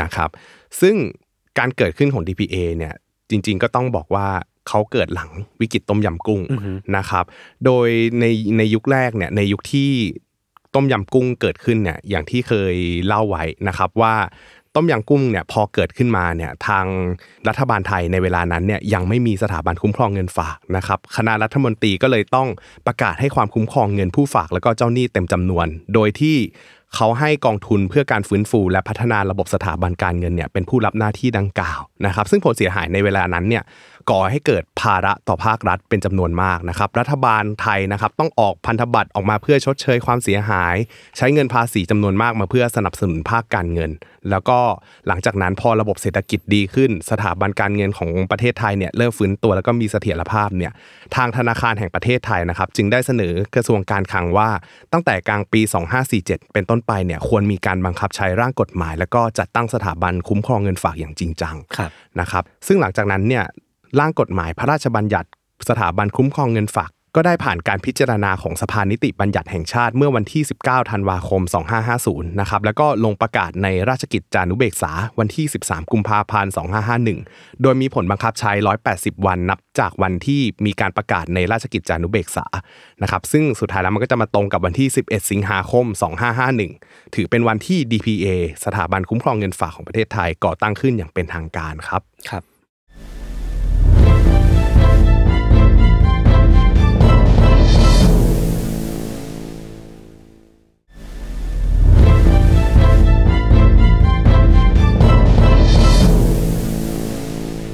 [0.00, 0.30] นะครับ
[0.80, 0.96] ซึ่ง
[1.58, 2.94] การเกิดขึ้นของ DPA เนี่ย
[3.30, 4.26] จริง ๆ ก็ต้องบอกว่า
[4.70, 7.24] เขาเกิดหลังวิกฤตต้มยำกุ้งอือฮึนะครับ
[7.64, 7.88] โดย
[8.20, 8.24] ใน
[8.58, 9.90] ในยุคแรกเนี่ยในยุคที่
[10.74, 12.74] ต้มยำกุ้งเกิดขึ้นเนี่ยอย่างที่เคย
[13.06, 14.14] เล่าไว้นะครับว่า
[14.74, 16.86] ต้มยำกุ้งเนี่ยพอเกิดขึ้นมาเนี่ยทาง
[17.48, 22.48] รัฐบาลไทยในเวลานั้นเนี่ยยังไม่มีสถาบันคุ้มครองเงินฝากนะครับคณะรัฐมนตรีก็เลยต้อง
[22.86, 26.36] ประกาศให้ความคุ้มครองเงินผู้ฝาก แล้วก็เจ้าหนี้เต็มจำนวน โดยที่
[26.94, 33.62] เขาให้กองทุนเพื่อการฟื้นฟู และพัฒนาระบบสถาบันการเงินเนี่ยเป็นผู้รับหน้าที่ดังกล่าวนะครับ ซึ่งผลเสียหายในเวลานั้นเนี่ย
[34.10, 40.76] ก่อให้เกิดภาระต่อภาครัฐเป็นจำนวนมากนะครับ รัฐบาลไทยนะครับต้องออกพันธบัตรออกมาเพื่อชดเชยความเสียหาย
[41.16, 43.90] ใช้เงินภาษีจำนวนมากมาเพื่อสนับสนุนภาคการเงิน
[44.30, 44.58] แล้วก็
[45.06, 50.72] หลังจากนั้นพอระบบเศรษฐกิจดีขึ้น สถาบันการเงินของประเทศไทยเนี่ยเริ่มฟื้นตัวแล้วก็มีเสถียรภาพเนี่ย
[51.16, 54.48] ทางธนาคารแห่งประเทศไทยนะครับ จึงได้เสนอกระทรวงการคลังว่า
[54.92, 55.60] ตั้งแต่กลางปี
[56.06, 61.90] 2547 เป็นต้นไปเนี่ยควรมีการบังคับใช้ร่างกฎหมาย แล้วก็จัดตั้งสถาบันคุ้มครองเงินฝากอย่างจริงจังครับ
[62.20, 63.44] นะครับซึ่งหลังจากนั้นเนี่ย
[63.98, 65.28] ร่างกฎหมายพระราชบัญญัติ
[65.68, 71.42] สถาบันคุ้มครองเงินฝากก็ได้ผ่านการพิจารณาของสภานิติบัญญัติแห่งชาติเมื่อวันที่ 19 ธันวาคม
[71.90, 76.52] 2550 นะครับ แล้วก็ลงประกาศในราชกิจจานุเบกษาวันที่ 13 กุมภาพันธ์
[77.06, 78.52] 2551 โดยมีผลบังคับใช้
[78.88, 82.46] 180 วันนับจากวันที่มีการประกาศในราชกิจจานุเบกษา
[83.02, 85.84] นะครับ ซึ่งสุดท้ายแล้วมันก็จะมาตรงกับวันที่ 11 สิงหาคม
[86.50, 88.26] 2551 ถือเป็นวันที่ DPA
[88.64, 92.44] สถาบันคุ้มครองเงินฝากของประเทศไทยก่อตั้งขึ้นอย่างเป็นทางการครับ ครับ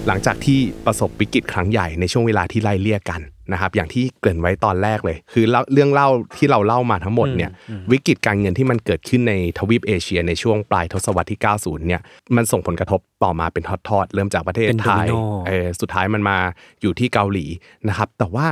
[0.08, 3.20] หลังจากที่ประสบวิกฤตครั้งใหญ่ในช่วงเวลาที่ไล่เลี่ยกัน
[3.52, 7.50] นะครับอย่างที่เกริ่นไว้ตอนแรกเลย คือเล่าเรื่องเล่าที่เราเล่ามาทั้งหมดเนี่ย
[7.92, 12.02] วิกฤตการเงินที่มันเกิดขึ้นในทวีปเอเชีย ในช่วงปลายทศวรรษที่ 90 เนี่ย
[12.36, 15.14] มันส่งผลกระทบต่อมาเป็นทอดๆเริ่มจากประเทศเป็นไทยโดมิโน
[15.46, 16.38] เออสุดท้ายมันมา
[16.82, 17.44] อยู่ที่เกาหลี
[17.88, 18.46] นะครับแต่ว่า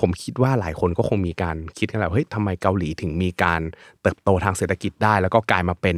[0.00, 3.60] ผมคิดว่าหลายคนก็คงมีการคิดกันแหละเฮ้ยทำไมเกาหลีถึงมีการ
[4.02, 5.96] เติบโตทางเศรษฐกิจได้ แล้วก็กลายมาเป็น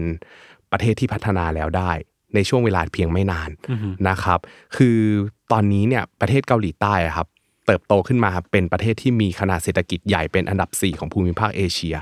[0.72, 1.90] ประเทศที่พัฒนาแล้วได้
[2.34, 3.50] ในช่วงเวลาเพียงไม่นาน
[4.08, 4.38] นะครับ
[4.76, 4.98] คือ
[5.52, 7.28] ตอนนี้เนี่ยประเทศเกาหลีใต้อะครับ
[7.66, 11.96] เติบโตขึ้นมาเป็นประเทศที่มีขนาดเศรษฐกิจใหญ่เป็นอันดับ 4 ของภูมิภาคเอเชีย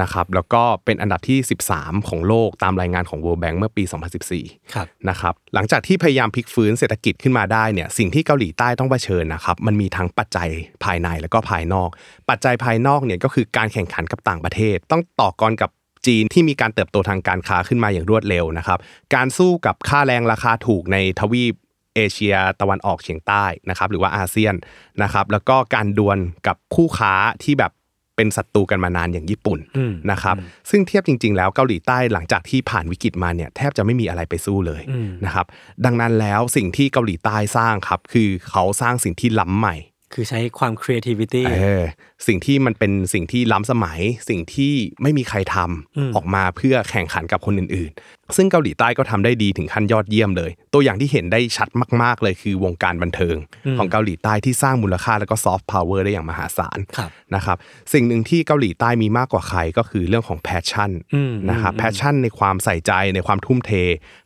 [0.00, 1.38] นะครับแล้วก็เป็นอันดับที่
[1.74, 3.84] 13 ของโลกตามรายงานของ World Bank เมื่อปี
[4.28, 10.48] 2014ครับนะครับหลังจากที่พยายามพลิกฟื้นเศรษฐกิจขึ้นมาได้เนี่ยสิ่งที่เกาหลีใต้ต้องเผชิญนะครับมันมีทั้งปัจจัย
[10.84, 11.88] ภายในแล้วก็ภายนอก
[12.30, 15.70] ปัจจัยภายนอกเนี่ยก็คือการแข่งขันกับต่างประเทศ ต้องต่อกรกับ
[16.06, 18.78] จีนที่มีการเติบโตทางการค้าขึ้นมาอย่างรวดเร็วนะครับ
[19.14, 21.54] การสู้กับค่าแรงราคาถูกในทวีป
[21.96, 24.54] เอเชียตะวันออกเฉียงใต้นะครับ หรือว่าอาเซียน
[25.02, 27.12] นะครับ แล้วก็การดวลกับคู่ค้า
[27.44, 27.72] ที่แบบ
[28.16, 30.36] เป็นศัตรูกันมานานอย่างญี่ปุ่นอืมนะครับ
[30.70, 35.46] ซึ่งเทียบจริง ๆ แล้วเกาหลีใต้หลังจากที่ผ่านวิกฤตมาเนี่ยแทบจะไม่มีอะไรไปสู้เลยอืมนะครับ
[35.84, 39.76] ดังนั้นแล้วสิ่งที่เกาหลีใต้สร้างครับ คือเขาสร้างสิ่งที่ล้ำใหม่
[40.14, 41.82] คือใช้ความ creativity เออ
[42.26, 51.68] สิ่งที่มันเป็นสิ่งที่ล้ำสมัย สิ่งที่ไม่มีใครทำอืมออกมาเพื่อแข่งขันกับคนอื่นๆ ซึ่งเกาหลีใต้ก็ทำได้ดีถึงขั้นยอดเยี่ยมเลย ตัวอย่างที่เห็นได้ชัด
[52.02, 53.36] มาก ๆ เลยคือวงการบันเทิง
[53.78, 57.56] ของเกาหลีใต้ที่สร้างมูลค่าแล้วก็ซอฟต์พาวเวอร์ได้อย่างมหาศาลครับนะครับ
[57.92, 63.72] สิ่งหนึ่งที่เกาหลีใต้มีมากกว่าใครก็คือเรื่องของ passion อืมนะครับ passion ในความใส่ใจในความทุ่มเท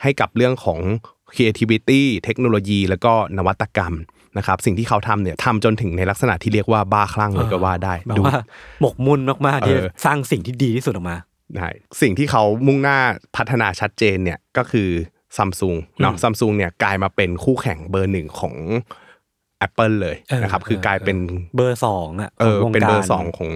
[0.03, 0.81] ให้กับเรื่องของ
[1.33, 3.95] creativity เทคโนโลยี แล้วก็นวัตกรรม
[4.39, 8.41] นะครับสิ่งที่เขาทำเนี่ยทำจนถึงในลักษณะที่เรียกว่าบ้าคลั่งเลยก็ว่าได้แบบดู ว่า
[8.81, 11.17] หมกมุ่นมากๆที่เออสร้างสิ่งที่ดีที่สุดออกมา
[11.57, 11.69] ได้
[12.01, 12.99] สิ่งที่เขามุ่งหน้า
[13.37, 14.89] พัฒนาชัดเจนเนี่ยก็คือ
[15.37, 18.55] ซัมซุงเนาะซัมซุงเนี่ยกลายมาเป็นคู่แข่งเบอร์หนึ่งของ
[19.67, 21.19] Apple เลยเออนะครับ คือกลายเป็น
[21.57, 23.51] เบอร์สองอะเออเป็นเบอร์สองของวงการ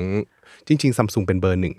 [0.66, 1.76] จริงๆซัมซุงเป็นเบอร์หนึ่ง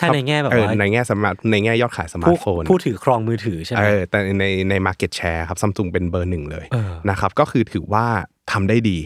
[0.00, 8.06] ถ้าในแง่แบบเออว่าในแง่สมาร์ทในแง่ยอดขายสมาร์ผู้ทโฟน ผู้ถือครองมือถือใช่ไหม เออแต่ในใน market share ครับซัมซุงเป็นเบอร์หนึ่งเลยเออ นะครับก็คือถือว่า
[8.52, 8.98] ทำได้ดี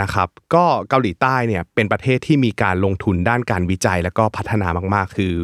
[0.00, 5.34] นะครับ ก็เกาหลีใต้เนี่ยเป็นประเทศที่มีการลงทุนด้านการวิจัย แล้วก็พัฒนามากๆ คือ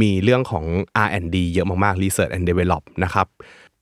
[0.00, 0.64] มีเรื่องของ
[1.06, 3.26] R&D เยอะมากๆ Research and Develop นะครับ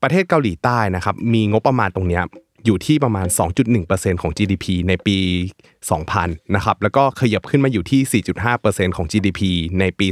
[0.03, 2.25] ประเทศเกาหลีใต้นะครับมีงบประมาณตรงเนี้ย
[2.65, 3.27] อยู่ที่ประมาณ
[3.75, 5.19] 2.1%ของ GDP ในปี
[5.87, 8.23] 2000 นะครับ แล้วก็ขยับขึ้นมาอยู่ที่
[8.55, 9.41] 4.5%ของ GDP
[9.81, 10.07] ในปี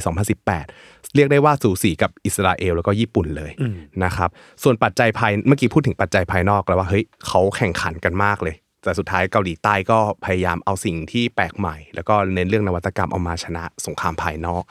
[0.55, 3.51] 2018 เรียกได้ว่าสูสีกับอิสราเอลแล้วก็ญี่ปุ่นเลย
[4.05, 4.31] นะครับ
[4.63, 8.55] ส่วนปัจจัยภาย เมื่อกี้พูดถึงปัจจัยภายนอกแล้วว่า เฮ้ยเขาแข่งขันกันมากเลย
[8.85, 14.63] แต่สุดท้ายเกาหลีใต้ก็พยายามเอาสิ่งที่แปลกใหม่ แล้วก็เน้นเรื่องนวัตกรรมเอามาชนะสงครามภายนอก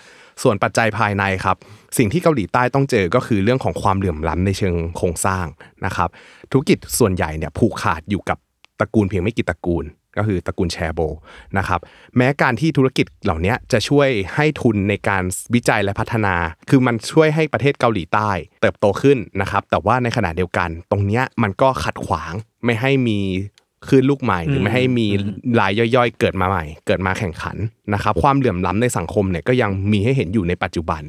[0.43, 1.57] ส่วนปัจจัยภายในครับ
[1.97, 5.45] สิ่งที่เกาหลีใต้ต้องเจอก็คือเรื่องของความเหลื่อมล้ำในเชิงโครงสร้าง
[5.85, 6.09] นะครับ
[6.51, 8.37] ธุรกิจส่วนใหญ่เนี่ยผูกขาดอยู่กับ
[8.79, 9.85] ตระกูลเพียงไม่กี่ตระกูล
[10.17, 10.99] ก็คือตระกูลแชโบ
[11.57, 11.79] นะครับ
[12.17, 16.35] แม้การที่ธุรกิจเหล่านี้จะช่วยให้ทุนในการวิจัยและพัฒนา
[16.69, 18.29] คือมันช่วยให้ประเทศเกาหลีใต้
[18.61, 22.33] เติบโตขึ้นนะครับ แต่ว่าในขณะเดียวกัน ตรงนี้มันก็ขัดขวาง
[22.65, 23.19] ไม่ให้มี
[23.89, 25.07] คลื่นลูกใหม่ หรือไม่ให้มี
[25.59, 27.57] รายย่อยๆ เกิดมาใหม่ เกิดมาแข่งขัน
[27.93, 31.01] นะครับ ความเหลื่อมล้ำในสังคมเนี่ยก็ยังมีให้เห็นอยู่ในปัจจุบัน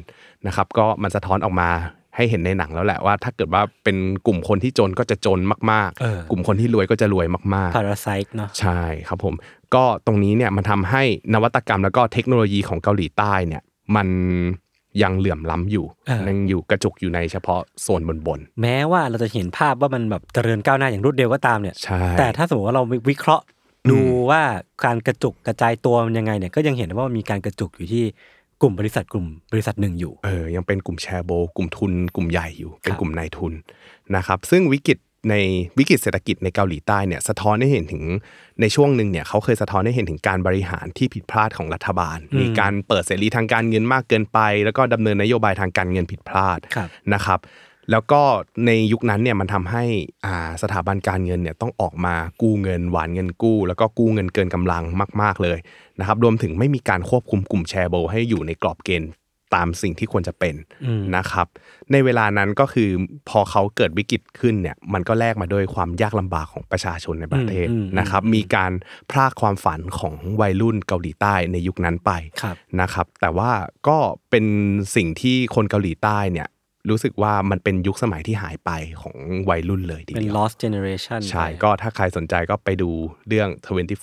[0.47, 1.69] นะครับ ก็มันสะท้อนออกมา
[2.15, 3.97] ให้เห็นในหนังแล้วแหละว่า ถ้าเกิดว่าเป็น
[4.27, 5.39] กลุ่มคนที่จนก็จะจน
[5.71, 9.33] มากเออๆกลุ่มคนที่รวยก็จะรวยมากๆพาราไซต์เนาะใช่ครับผม
[9.75, 11.03] ก็ตรงนี้เนี่ยมันทำให้
[11.33, 13.61] นวัตกรรมแล้วก็เทคโนโลยีของเกาหลีใต้เนี่ย
[13.95, 14.07] มัน
[15.01, 23.45] ยังเหลื่อมล้ำอยู่เออยังอยู่กระจุกอยู่ในเฉพาะโซนบนบนแม้ว่าเราจะเห็นภาพว่ามันแบบเจริญก้าวหน้าอย่างรวดเร็วก็ตามเนี่ยๆใช่แต่ถ้าสมมติว่าเราวิเคราะห์
[23.91, 24.41] ดูว่า
[24.85, 28.03] การกระจุกกระจายตัวมันยังไงเนี่ยก็ยังเห็นว่ามันมีการกระจุกอยู่ที่
[28.61, 33.53] กลุ่มบริษัทกลุ่มบริษัทหนึ่งอยู่เออยังเป็นกลุ่มแชร์โบ กลุ่มทุน กลุ่มใหญ่อยู่ เป็นครับกลุ่มนายทุน
[34.15, 34.97] นะครับซึ่งวิกฤต
[35.29, 35.35] ใน
[35.77, 38.03] วิกฤตเศรษฐกิจในเกาหลีใต้เนี่ยสะท้อนให้เห็นถึง
[38.61, 47.39] ในช่วงหนึ่งเนี่ยเขาเคยสะท้อนให้เห็นถึงการบริหารที่ผิดพลาดของรัฐบาล มีการเปิดเสรีทางการเงินมากเกินไป แล้วก็ดำเนินนโยบายทางการเงินผิดพลาดครับนะครับ
[47.91, 48.21] แล้วก็
[48.65, 49.83] ในยุคนั้นเนี่ยมันทำให้
[50.25, 54.83] อ่าสถาบันการเงินเนี่ยต้องออกมากู้เงินหวานเงินกู้ แล้วก็กู้เงินเกินกำลัง
[55.21, 55.57] มาก ๆเลย
[55.99, 59.11] นะครับรวมถึงไม่มีการควบคุมกลุ่มแชร์โบให้อยู่ในกรอบเกณฑ์
[59.55, 61.47] ตามสิ่งที่ควรจะเป็นอืมนะครับ
[61.91, 62.89] ในเวลานั้นก็คือ
[63.29, 68.71] พอเขาเกิดวิกฤตขึ้นเนี่ยมันก็แลกมาด้วยความยากลำบากของประชาชนในประเทศอืมอืมนะครับ มีการ
[69.11, 73.51] พรากความฝันของวัยรุ่นเกาหลีใต้ในยุคนั้นไปครับนะครับ แต่ว่า
[73.87, 73.97] ก็
[74.29, 74.45] เป็น
[74.95, 76.47] สิ่งที่คนเกาหลีใต้เนี่ย
[76.89, 78.71] รู้สึกว่ามันเป็นยุคสมัยที่หายไป
[79.01, 79.15] ของ
[79.49, 82.89] วัยรุ่นเลยทีเป็นเดียว lost generation ใช่ไปก็ถ้าใครสนใจก็ไปดู
[83.27, 83.49] เรื่อง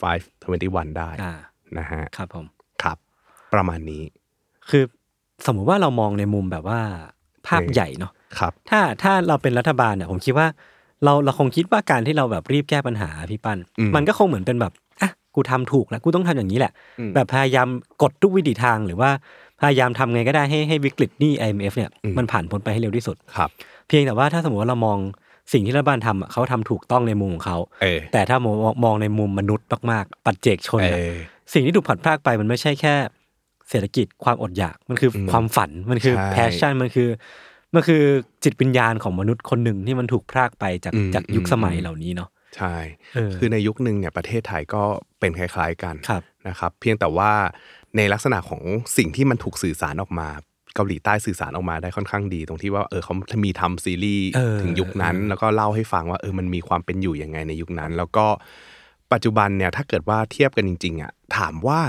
[0.00, 1.34] 25 21 ได้อ่า
[1.78, 2.46] นะฮะ ครับผม
[2.82, 2.96] ครับ
[3.54, 4.02] ประมาณนี้
[4.70, 4.84] คือ
[5.46, 6.80] สมมุติว่าเรามองในมุมแบบว่า
[7.46, 10.46] ภาพเออใหญ่เนาะครับ ถ้าถ้าเราเป็นรัฐบาลเนี่ยผมคิดว่า
[11.04, 17.68] เราเราคงคิดว่าการที่เราแบบรีบแก้ปัญหาพี่ปั้นอืมมันก็คงเหมือนเป็นแบบอะกูทำถูกแล้วกูต้องทำอย่างนี้แหละอืมแบบพยายาม
[18.02, 19.10] กดทุกวิถีทางหรือว่า
[19.60, 23.50] พยายามทำไงก็ได้ให้ให้วิกฤตหนี้ IMF เนี่ยอืมมันผ่านพ้นไปให้เร็วที่สุดครับ
[23.88, 24.98] เพียงแต่ว่าถ้าสมมติว่าเรามอง
[25.52, 31.14] สิ่งที่รัฐบาลทำอะเขาทำถูกต้องในมุมของเขาเออแต่ถ้ามองมองในมุมมนุษย์มากๆ ปัจเจกชนเออะอ
[31.52, 32.94] สิ่งที่ถูกพลัดพรากไปมันไม่ใช่แค่
[33.70, 37.08] เศรษฐกิจความอดอยากมันคืออมความฝันมันคือใช่ passion มันคือ
[37.74, 38.02] มันคือ
[38.44, 42.76] จิตวิญญาณของมนุษย์คนหนึ่งที่มันถูกพรากไปจากอืมจากยุคอืมสมัยเหล่านี้เนาะใช่
[43.14, 44.82] เออคือในยุคหนึ่งเนี่ยประเทศไทยก็
[45.20, 47.32] เป็นคล้าย ๆกันครับนะครับ เพียงแต่ว่า
[47.96, 48.62] ในลักษณะของ
[48.96, 50.28] สิ่งที่มันถูกสื่อสารออกมา
[50.74, 58.26] เกาหลีใต้สื่อสารออกมาได้ค่อนข้างดี ตรงที่ว่าเออเขามีทำซีรีส์เออถึงยุคนั้นเออแล้วก็เล่าให้ฟังว่าเออมันมีความเป็นอยู่ยังไงในยุคนั้น แล้วก็
[59.12, 61.80] ปัจจุบันเนี่ยถ้าเกิดว่าเทียบกันจริงๆอะถามว่า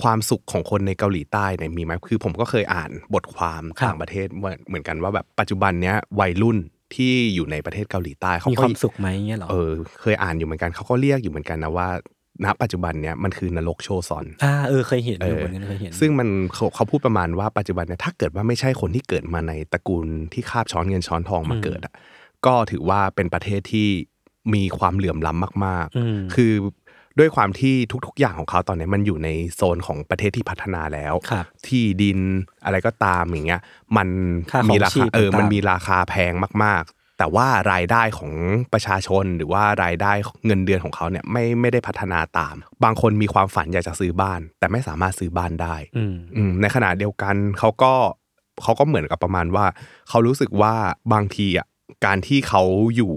[0.00, 6.58] ความสุขของคนในเกาหลีใต้เนี่ยมีไหมคือผมก็เคยอ่านบทความครับต่างประเทศเหมือนเหมือนกันว่าแบบปัจจุบันเนี้ยวัยรุ่น
[6.94, 11.88] ที่อยู่ในประเทศเกาหลีใต้เขามีก็ความสุขไหมเงี้ยเหรอเออเคยอ่านอยู่เหมือนกันเขาก็เรียกอยู่เหมือนกันนะว่า
[12.44, 21.94] ณปัจจุบันเนี้ยมันคือนรกโชซอนอ่าเออเคยเห็นอยู่เออเหมือนกันเคยเห็นซึ่งมันเขาเขาพูดประมาณว่าปัจจุบันเนี่ยถ้าเกิดว่าไม่ใช่คนที่เกิดมาในตระกูลที่คาบช้อนเงินช้อนทองมาอืมเกิดอะ
[22.46, 23.88] ก็ถือว่าเป็นประเทศที่
[24.54, 26.52] มีความเหลื่อมล้ำมากอืมๆคือ
[27.20, 27.74] ด้วยความที่
[28.06, 32.18] ทุก ๆ อย่างของเขาตอนนี้มันอยู่ในโซนของประเทศที่พัฒนาแล้วครับที่ดิน
[32.64, 33.60] อะไรก็ตามอย่างเงี้ย
[33.96, 34.08] มัน
[34.50, 36.32] ค่าของมีราชีคาพเออต่างๆมันมีราคาแพง
[36.64, 38.32] มาก ๆ แต่ว่ารายได้ของ
[38.72, 40.12] ประชาชนหรือว่ารายได้
[40.46, 42.54] เงินเดือนของเขาเนี่ยไม่ไม่ได้พัฒนาตาม
[42.84, 47.92] บางคนมีความฝันอยากจะซื้อบ้าน แต่ไม่สามารถซื้อบ้านได้อืมอืมในขณะเดียวกันเขาก็
[48.62, 49.66] เขาก็เหมือนกับประมาณว่า
[50.08, 50.74] เขารู้สึกว่า
[51.12, 51.66] บางทีอะ
[52.06, 52.62] การที่เขา
[52.96, 53.14] อยู่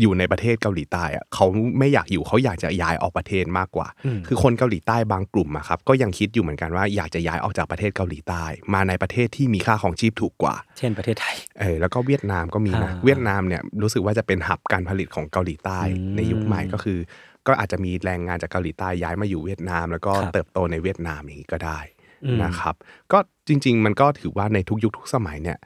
[0.00, 1.46] อยู่ในประเทศเกาหลีใต้อะเขา
[1.78, 16.98] ไม่อยากอยู่เขาอยากจะย้ายออกประเทศมากกว่าอืมคือคนเกาหลีใต้บางกลุ่มอะครับก็ยังคิดอยู่เหมือนกันว่าอยากจะย้ายออกจากประเทศเกาหลีใต้ มาในประเทศที่มีค่าของชีพถูกกว่า เช่นประเทศไทยเออแล้วก็เวียดนามก็มีนะอ่าเวียดนามเนี่ยรู้สึกว่าจะเป็นหับการผลิตของเกาหลีใต้อืมในยุคใหม่ก็คือ
[17.46, 21.78] ก็อาจจะมีแรงงานจากเกาหลีใต้ย้ายมาอยู่เวียดนาม แล้วก็ครับเติบโตในเวียดนามอย่างนี้ก็ได้
[22.24, 22.74] อืมนะครับ
[23.12, 23.18] ก็
[23.48, 25.58] จริง ๆ มันก็ถือว่าในทุกยุคทุกสมัยเนี่ย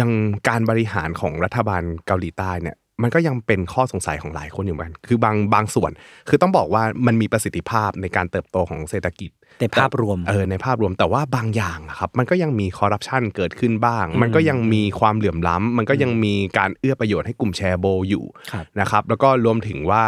[0.00, 0.10] ยัง
[0.48, 5.90] การบริหารของรัฐบาลเกาหลีใต้เนี่ย มันก็ยังเป็นข้อสงสัยของหลายคนอยู่เหมือนกันคือบางบางส่วน
[6.28, 9.30] คือต้องบอกว่ามันมีประสิทธิภาพในการเติบโตของเศรษฐกิจ
[9.60, 20.04] ในภาพรวมเออในภาพรวมแต่ว่าบางอย่างอะครับมันก็ยังมีคอร์รัปชันเกิดขึ้นบ้าง มันก็ยังมีความเหลื่อมล้ำมันก็ยังมีการเอื้อประโยชน์ให้กลุ่มแชร์โบอยู่ครับนะครับแล้วก็รวมถึงว่า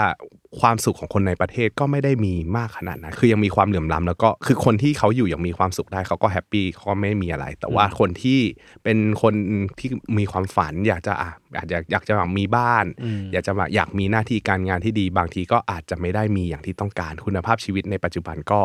[0.61, 8.41] ความสุขของคนในประเทศก็ไม่ได้มีมากขนาดนั้นคือยังมีความเหลื่อมล้ำแล้วก็คือคนที่เขาอยู่อย่างมีความสุขได้เขาก็แฮปปี้เขาก็ไม่มีอะไร แต่ว่าคนที่
[8.85, 9.35] เป็นคน
[9.79, 9.89] ที่
[10.19, 18.61] มีความฝันอยากจะอะอาจจะอยากจะแบบมีบ้านอืมอยากจะแบบอยากมีหน้าที่การงานที่ดีบางทีก็อาจจะไม่ได้มีอย่างที่ต้องการคุณภาพชีวิตในปัจจุบันก็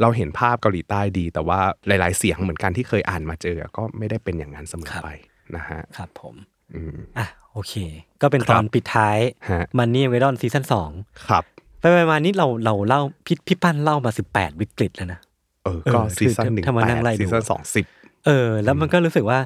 [0.00, 5.08] เราเห็นภาพเกาหลีใต้ดี แต่ว่าหลาย ๆ เสียงเหมือนกันที่เคยอ่านมาเจอ ก็ไม่ได้เป็นอย่างนั้นเสมอไป
[5.56, 6.34] นะฮะครับผม
[6.74, 7.74] อืมอะโอเค
[8.22, 9.18] ก็เป็นครัตบอนปิดท้าย
[9.50, 10.90] ฮะมันนี่เวดอนซีซั่นสอง
[11.28, 11.44] ครับ
[11.80, 15.20] ไปไปมานี่เราเราเล่าพี่พี่ปั้นเล่ามาสิบแปดวิกฤตแล้วนะ
[15.64, 17.84] เออก็เออซีซั่นคือหนึ่งถ้ามาแปนั่ดงไล่ดูซีซั่นสองสิบ
[18.28, 19.38] เออ แล้วมันก็รู้สึกว่า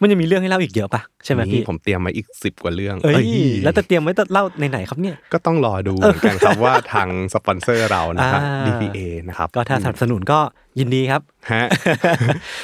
[0.00, 3.28] มันยังมีเรื่องให้เล่าอีกเยอะปะใช่ไหมพี่ผมเตรียมมาอีกสิบกว่าเรื่องเอ้ยเอ้ย
[3.64, 10.38] แล้วจะเตรียมไว้จะเล่าในไหนครับเนี่ยก็ต้องรอดูเหมือนกันครับว่าทางสปอนเซอร์เรานะครับอ่า DPA นะครับก็ถ้าสนับสนุนก็
[10.78, 11.22] ยินดีครับ
[11.52, 11.66] ฮะ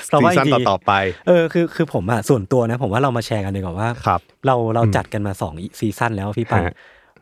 [0.06, 0.92] เพราะซีว่าซั่นจริงๆต่อๆไป
[1.26, 6.74] เออคือคือผมอะส่วนตัวนะ ผมว่าเรามาแชร์กันดีกว่าว่าครับเราเราจัดกันมาสองซีซั่นแล้วพี่ปันฮะ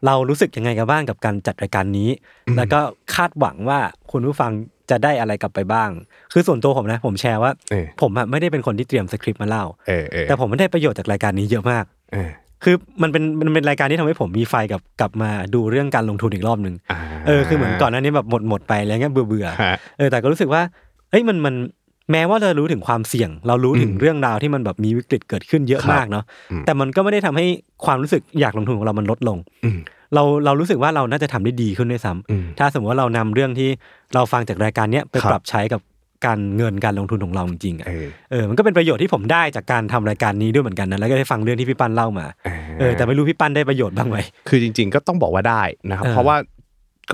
[0.06, 2.10] เรารู้สึกยังไงกันบ้างกับการจัดรายการนี้
[2.56, 2.80] แล้วก็
[3.14, 3.78] คาดหวังว่า
[4.12, 4.52] คุณผู้ฟัง
[4.90, 5.90] จะได้อะไรกลับไปบ้าง
[6.32, 12.30] คือส่วนตัวผมนะ ผมแชร์ว่าเออผมอะไม่ได้เป็นคนที่เตรียมสคริปต์มาเล่าเออเออแต่ผมไม่ได้ประโยชน์จากรายการนี้เยอะมากเออ
[12.64, 20.62] คือมันเป็นมันเป็นรายการที่ทำให้ผมมีไฟกับกลับมาดูเรื่องการลงทุนอีกรอบหนึ่งอ่าเออคือเหมือนก่อนหน้านี้แบบหมดหมดไปอะไรเงี้ยเบื่อเบื่อๆฮะเออแต่ก็รู้สึกว่า
[21.10, 21.54] เอ้ยมันมัน
[22.12, 27.46] แม้ว่าเรารู้ถึงความเสี่ยง เรารู้ถึงอืมเรื่องราวที่มันแบบมีวิกฤตเกิดขึ้นเยอะครับมากเนาะอืมแต่มันก็ไม่ได้ทำให้
[27.84, 29.78] ความรู้สึกอยากลงทุนของเรามันลดลงอืม
[30.14, 33.70] เราเรารู้สึกว่าเราน่าจะทำได้ดีขึ้นด้วยซ้ำอืมถ้าสมมติว่าเรานำเรื่องที่
[34.14, 35.80] เราฟังจากรายการเนี้ยไปครับปรับใช้กับ
[36.26, 42.26] การเงินการลงทุนของเราจริงๆอะเออเออมันก็เป็นประโยชน์ที่ผมได้จากการทำรายการนี้ด้วยเหมือนกันนะแล้วก็ได้ฟังเรื่องที่พี่ปั้นเล่ามา
[42.80, 46.36] เออแต่ไม่รู้พี่ปั้นได้ประโยชน์บ้างไหมคือจริง ๆ ก็ต้องบอกว่าได้นะครับเออเพราะว่า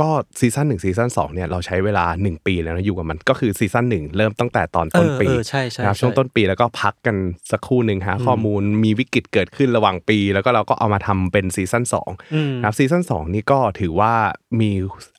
[0.01, 0.09] ก็
[0.41, 7.17] season หนึ่ง season สองเนี่ยเราใช้เวลา 1 ปีแล้วนะอยู่กับมันก็คือ season หนึ่งเริ่มตั้งแต่ตอนต้นปีเออเออใช่ใช่นะครับใช่ช่วงต้นปีแล้วก็พักกัน
[7.51, 14.13] สักครู่หนึ่งหาข้อมูลมีวิกฤตเกิดขึ้นระหว่างปี แล้วก็เราก็เอามาทำเป็น season สองอืมนะครับ season สองนี่ก็ถือว่า
[14.61, 14.71] มี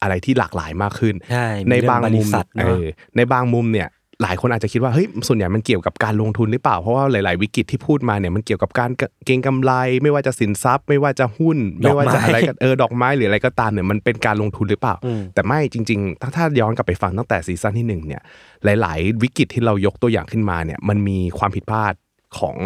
[0.02, 3.90] อะไรที่หลากหลายมากขึ้นใช่ในมีเรื่องบางมุมบริษัทเนอะเออในบางมุมเนี่ย
[4.22, 8.92] หลายคนอาจจะคิดว่าเฮ้ยส่วนใหญ่มันเกี่ยวกับการลงทุนหรือเปล่าเพราะว่าหลาย ๆ วิกฤตที่พูดมาเนี่ยมันเกี่ยวกับการ
[9.26, 9.72] เก็งกำไร
[10.04, 18.22] ไม่ว่าจะสินทรัพย์ ไม่ว่าจะหุ้น ไม่ว่าจะอะไรกันเออดอกไม้หรืออะไรก็ตามเนี่ยมันเป็นการลงทุนหรือเปล่าอืมแต่ไม่จริง ๆ ถ้าถ้าย้อนกลับไปฟังตั้งแต่ season ที่หนึ่งเนี่ย
[18.66, 21.94] หลาย ๆ วิกฤตที่เรายกตัวอย่างขึ้นมาเนี่ยมันมีความผิดพลาด
[22.40, 22.58] ของ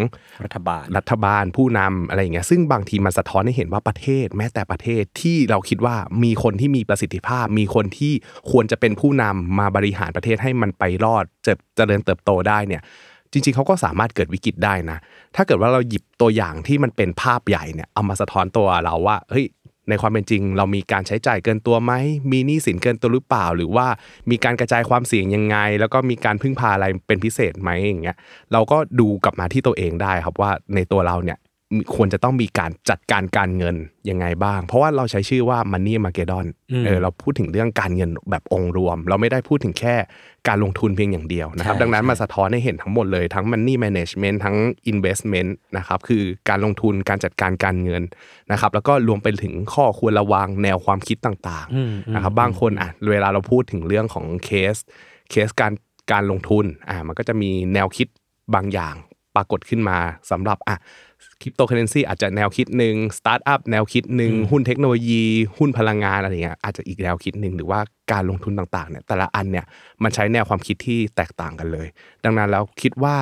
[0.43, 8.13] รัฐบาลรัฐบาลผู้นำอะไรอย่างเงี้ยซึ่งบางทีมันสะท้อนให้เห็นว่าประเทศ แม้แต่ประเทศที่เราคิดว่ามีคนที่มีประสิทธิภาพ มีคนที่
[8.51, 12.83] ควรจะเป็นผู้นำมาบริหารประเทศให้มันไปรอดเจะเจริญเติบโตได้เนี่ย
[13.31, 14.97] จริงๆเขาก็สามารถเกิดวิกฤตได้นะ
[15.35, 19.45] ถ้าเกิดว่าเราหยิบตัวอย่างที่มันเป็นภาพใหญ่เนี่ยเอามาสะท้อนตัวเราว่า เฮ้ย
[19.89, 21.93] ในความเป็นจริง เรามีการใช้จ่ายเกินตัวไหม
[22.31, 23.87] มีหนี้สินเกินตัวหรือเปล่า หรือว่า
[24.29, 28.17] มีการกระจายความเสี่ยงยังไง แล้วก็มีการพึ่งพาอะไรเป็นพิเศษไหมอย่างเงี้ย
[28.53, 31.37] เราก็ดูกลับมาที่ตัวเองได้ครับว่าในตัวเราเนี่ย
[31.95, 33.75] ควรจะต้องมีการจัดการการเงิน
[34.09, 39.95] ยังไงบ้าง เพราะว่าเราใช้ชื่อว่า Money m a g e d o n อืมเออเราพูดถึงเรื่องการเงินแบบองค์รวม เราไม่ได้พูดถึงแค่
[40.47, 44.55] การลงทุนเพียงอย่างเดียวนะครับใช่ดังนั้นใช่มาสะท้อนให้เห็นทั้งหมดเลยทั้ง Money Management ทั้ง
[44.91, 48.03] Investment นะครับคือการลงทุนการจัดการการเงิน
[48.51, 54.75] นะครับแล้วก็รวมไปถึงข้อควรระวังแนวความคิดต่างอืมอืมๆนะครับบางคนอะเวลาเราพูดถึงเรื่องของ case
[55.31, 55.73] case การ
[56.11, 58.07] การลงทุนอ่ามันก็จะมีแนวคิด
[58.55, 58.95] บางอย่าง
[59.35, 59.97] ปรากฏขึ้นมา
[60.31, 60.75] สำหรับอะ
[61.41, 65.23] คริปโตเคอเรนซีอาจจะแนวคิดหนึ่งสตาร์ทอัพแนวคิดหนึ่งหุ้นเทคโนโลยี
[65.57, 67.79] หุ้นพลังงานอะไรเงี้ยอาจจะอีกแนวคิดหนึ่งหรือว่า
[68.11, 69.65] การลงทุนต่างๆเนี่ยแต่ละอันเนี่ย
[70.03, 71.87] มันใช้แนวความคิดที่แตกต่างกันเลย
[72.23, 73.17] ดังนั้นแล้วคิดว่า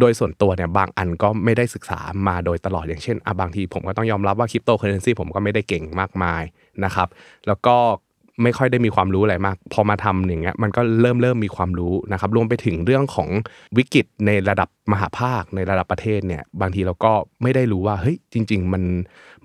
[0.00, 1.98] โดยส่วนตัวเนี่ยบางอันก็ไม่ได้ศึกษา
[2.28, 6.42] มาโดยตลอดอย่างเช่นอะบางทีผมก็ต้องยอมรับว่าคริปโตเคอเรนซีผมก็ไม่ได้เก่งมากมาย
[6.84, 7.08] นะครับ
[7.46, 7.76] แล้วก็
[8.42, 13.28] ไม่ค่อยได้มีความรู้อะไรมาก พอมาทำอย่างเงี้ยมันก็เริ่มเริ่มมีความรู้นะครับรวมไปถึงเรื่องของ
[13.76, 17.12] วิกฤตในระดับมหาภาคในระดับประเทศเนี่ยบางทีเราก็
[17.42, 18.82] ไม่ได้รู้ว่าเฮ้ยจริง ๆ มัน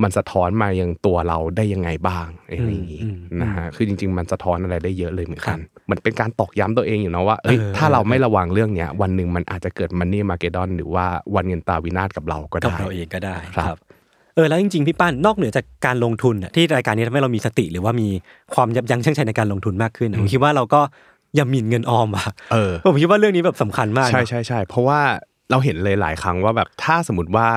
[0.03, 18.07] มันสะท้อนมายังตัวเราได้ยังไงบ้างอะไรอย่างงี้อืมอืมนะฮะคือจริง ๆ มันสะท้อนอะไรได้เยอะเลยเหมือนกันครับเหมือนเป็นการตอกย้ำตัวเองอยู่เนาะว่าเอ้ยเออถ้าเราเออไม่ระวังเรื่องเนี้ยวันหนึ่งมันอาจจะเกิดมันนี่มาเกดอนหรือว่าวันเงินตาวินาศกับเราก็กับได้เราเองก็ได้ครับครับเออแล้วจริงๆพี่ป้านนอกเหนือจากการลงทุนน่ะที่รายการนี้ทำให้เรามีสติ หรือว่ามี
[18.53, 20.81] ความยับยั้งชั่งใจในการลงทุนมากขึ้นน่ะผมคิดว่าเราก็
[21.35, 24.99] อย่าหมิ่นเงินออมว่ะเออผมคิดว่าเรื่องนี้แบบสำคัญมากใช่นะใช่ใช่เพราะว่า
[25.51, 27.47] เราเห็นเลยหลายครั้งว่าแบบถ้าสมมติว่า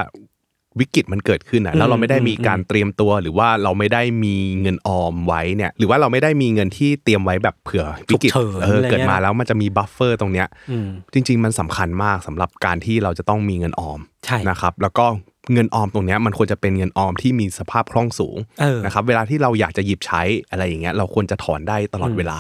[0.81, 15.07] วิกฤตมันเกิดขึ้นอะแล้วเราไม่ได้มีการเตรียมตัว หรือว่าเราไม่ได้มีเงินออมไว้เนี่ย หรือว่าเราไม่ได้มีเงินที่เตรียมไว้แบบเผื่อวิกฤตฉุกเฉินเอออะไรเงี้ยเกิดมาแล้วมันจะมี buffer ตรงเนี้ยอืมจริง ๆ มันสำคัญมากสำหรับการที่เราจะต้องมีเงินออมใช่นะครับ แล้วก็
[15.53, 22.39] เงินออมตรงเนี้ยมันควรจะเป็นเงินออมที่มีสภาพคล่องสูงเออนะครับเวลาที่เราอยากจะหยิบใช้อะไรอย่างเงี้ยเราควรจะถอนได้ตลอดเวลา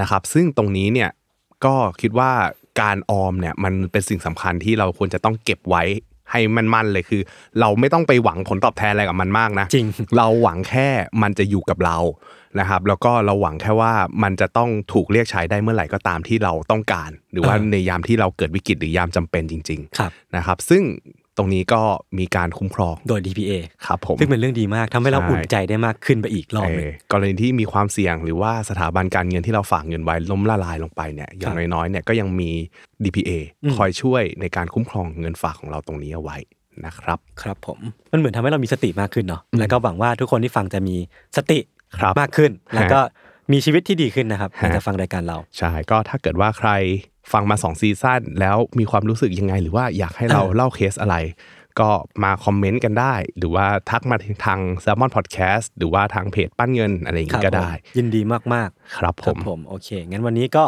[0.00, 1.10] นะครับซึ่งตรงนี้เนี่ย
[1.64, 2.32] ก็คิดว่า
[2.80, 5.82] การออมเนี่ยมันเป็นสิ่งสำคัญที่เราควรจะต้องเก็บไว้
[6.30, 7.22] ให้มันมั่นๆเลยคือ
[7.60, 10.88] เราไม่ต้องไปหวังผลตอบแทนอะไรกับมันมากนะจริงเราหวังแค่
[11.22, 11.98] มันจะอยู่กับเรา
[12.60, 20.82] นะครับ แล้วก็เราหวังแค่ว่ามันจะต้องถูกเรียกใช้ได้เมื่อไหร่ก็ตามที่เราต้องการ หรือว่าเออในยามที่เราเกิดวิกฤตหรือยามจำเป็นจริงครับๆนะครับ ซึ่ง
[21.38, 21.80] ตรงนี้ก็
[22.18, 23.52] มีการคุ้มครองโดย DPA
[23.86, 32.50] ครับผมซึ่งเป็นเรื่องดีมากทำให้เราใช่อุ่นใจได้มากขึ้นไปอีกรอบหนึงเออกรณีที่มีความเสี่ยงหรือว่าสถาบันการเงินที่เราฝากเงินไว้ล้มละลายลงไปเนี่ยอย่างครับน้อยๆเนี่ยก็ยังมี
[33.04, 33.30] DPA
[33.64, 36.36] อืมคอยช่วยในการคุ้มครองเงินฝากของเราตรงนี้เอาไว้
[36.86, 37.78] นะครับครับผม
[38.12, 40.96] มันเหมือนทำให้เรามีสติมากขึ้นเนาะแล้วก็หวังว่าทุกคนที่ฟังจะมี
[41.36, 41.58] สติ
[41.98, 43.00] ครับมากขึ้น แล้วฮะก็
[43.52, 46.70] มีชีวิตที่ดีขึ้นนะครับฮะหลังจากฟังรายการเรา ใช่ ก็ถ้าเกิดว่าใคร
[47.32, 51.16] ฟังมา2ซีซั่นแล้วมีความรู้สึกยังไง หรือว่าอยากให้เราเออเล่าเคสอะไร
[51.80, 51.90] ก็
[52.24, 54.16] มาคอมเมนต์กันได้ หรือว่าทักมา
[54.46, 58.20] ทาง s ซ l m o n Podcast หรือว่าทางเพจปั้นเงินอะไรอย่างครับงี้ก็ได้ผมยินดี
[58.54, 60.64] มากครับๆผครับมผม โอเค งั้นวันนี้ก็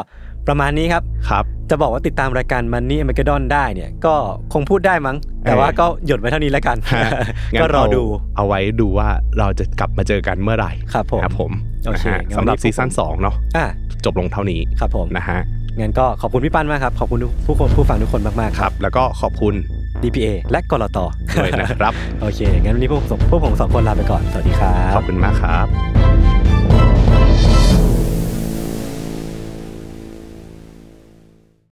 [0.49, 4.15] ประมาณนี้ครับครับ จะบอกว่าติดตามรายการ Money a m a g e d o n ได้เนี่ย ก็
[4.53, 7.11] คงพูดได้มั้ง แต่ว่าก็หยุดไว้เท่านี้แล้วกันฮะ
[7.55, 11.51] งั้นก็รอดูเาเอาไว้ดูว่าเราจะกลับมาเจอกันเมื่อไหร่ครับผมครับผม
[11.87, 13.67] โอเคนะฮะงั้นสำหรับวันนี้ซีซั่นพวกผมสองเนาะอะ
[14.05, 15.39] จบลงเท่านี้ครับผมนะฮะ
[15.81, 19.55] งั้นก็ขอบคุณพี่ปั้นมากครับ ขอบคุณผู้คนผู้ฟังทุกคนมากๆคครัรับบแล้วก็ขอบคุณ
[20.03, 20.99] DPA และกรต
[21.37, 26.34] ด้วยนะครับ โอเค งั้นวันนี้พวกผมพวกผมสองคนลาไปก่อน สวัสดีครับ ขอบคุณมากครับ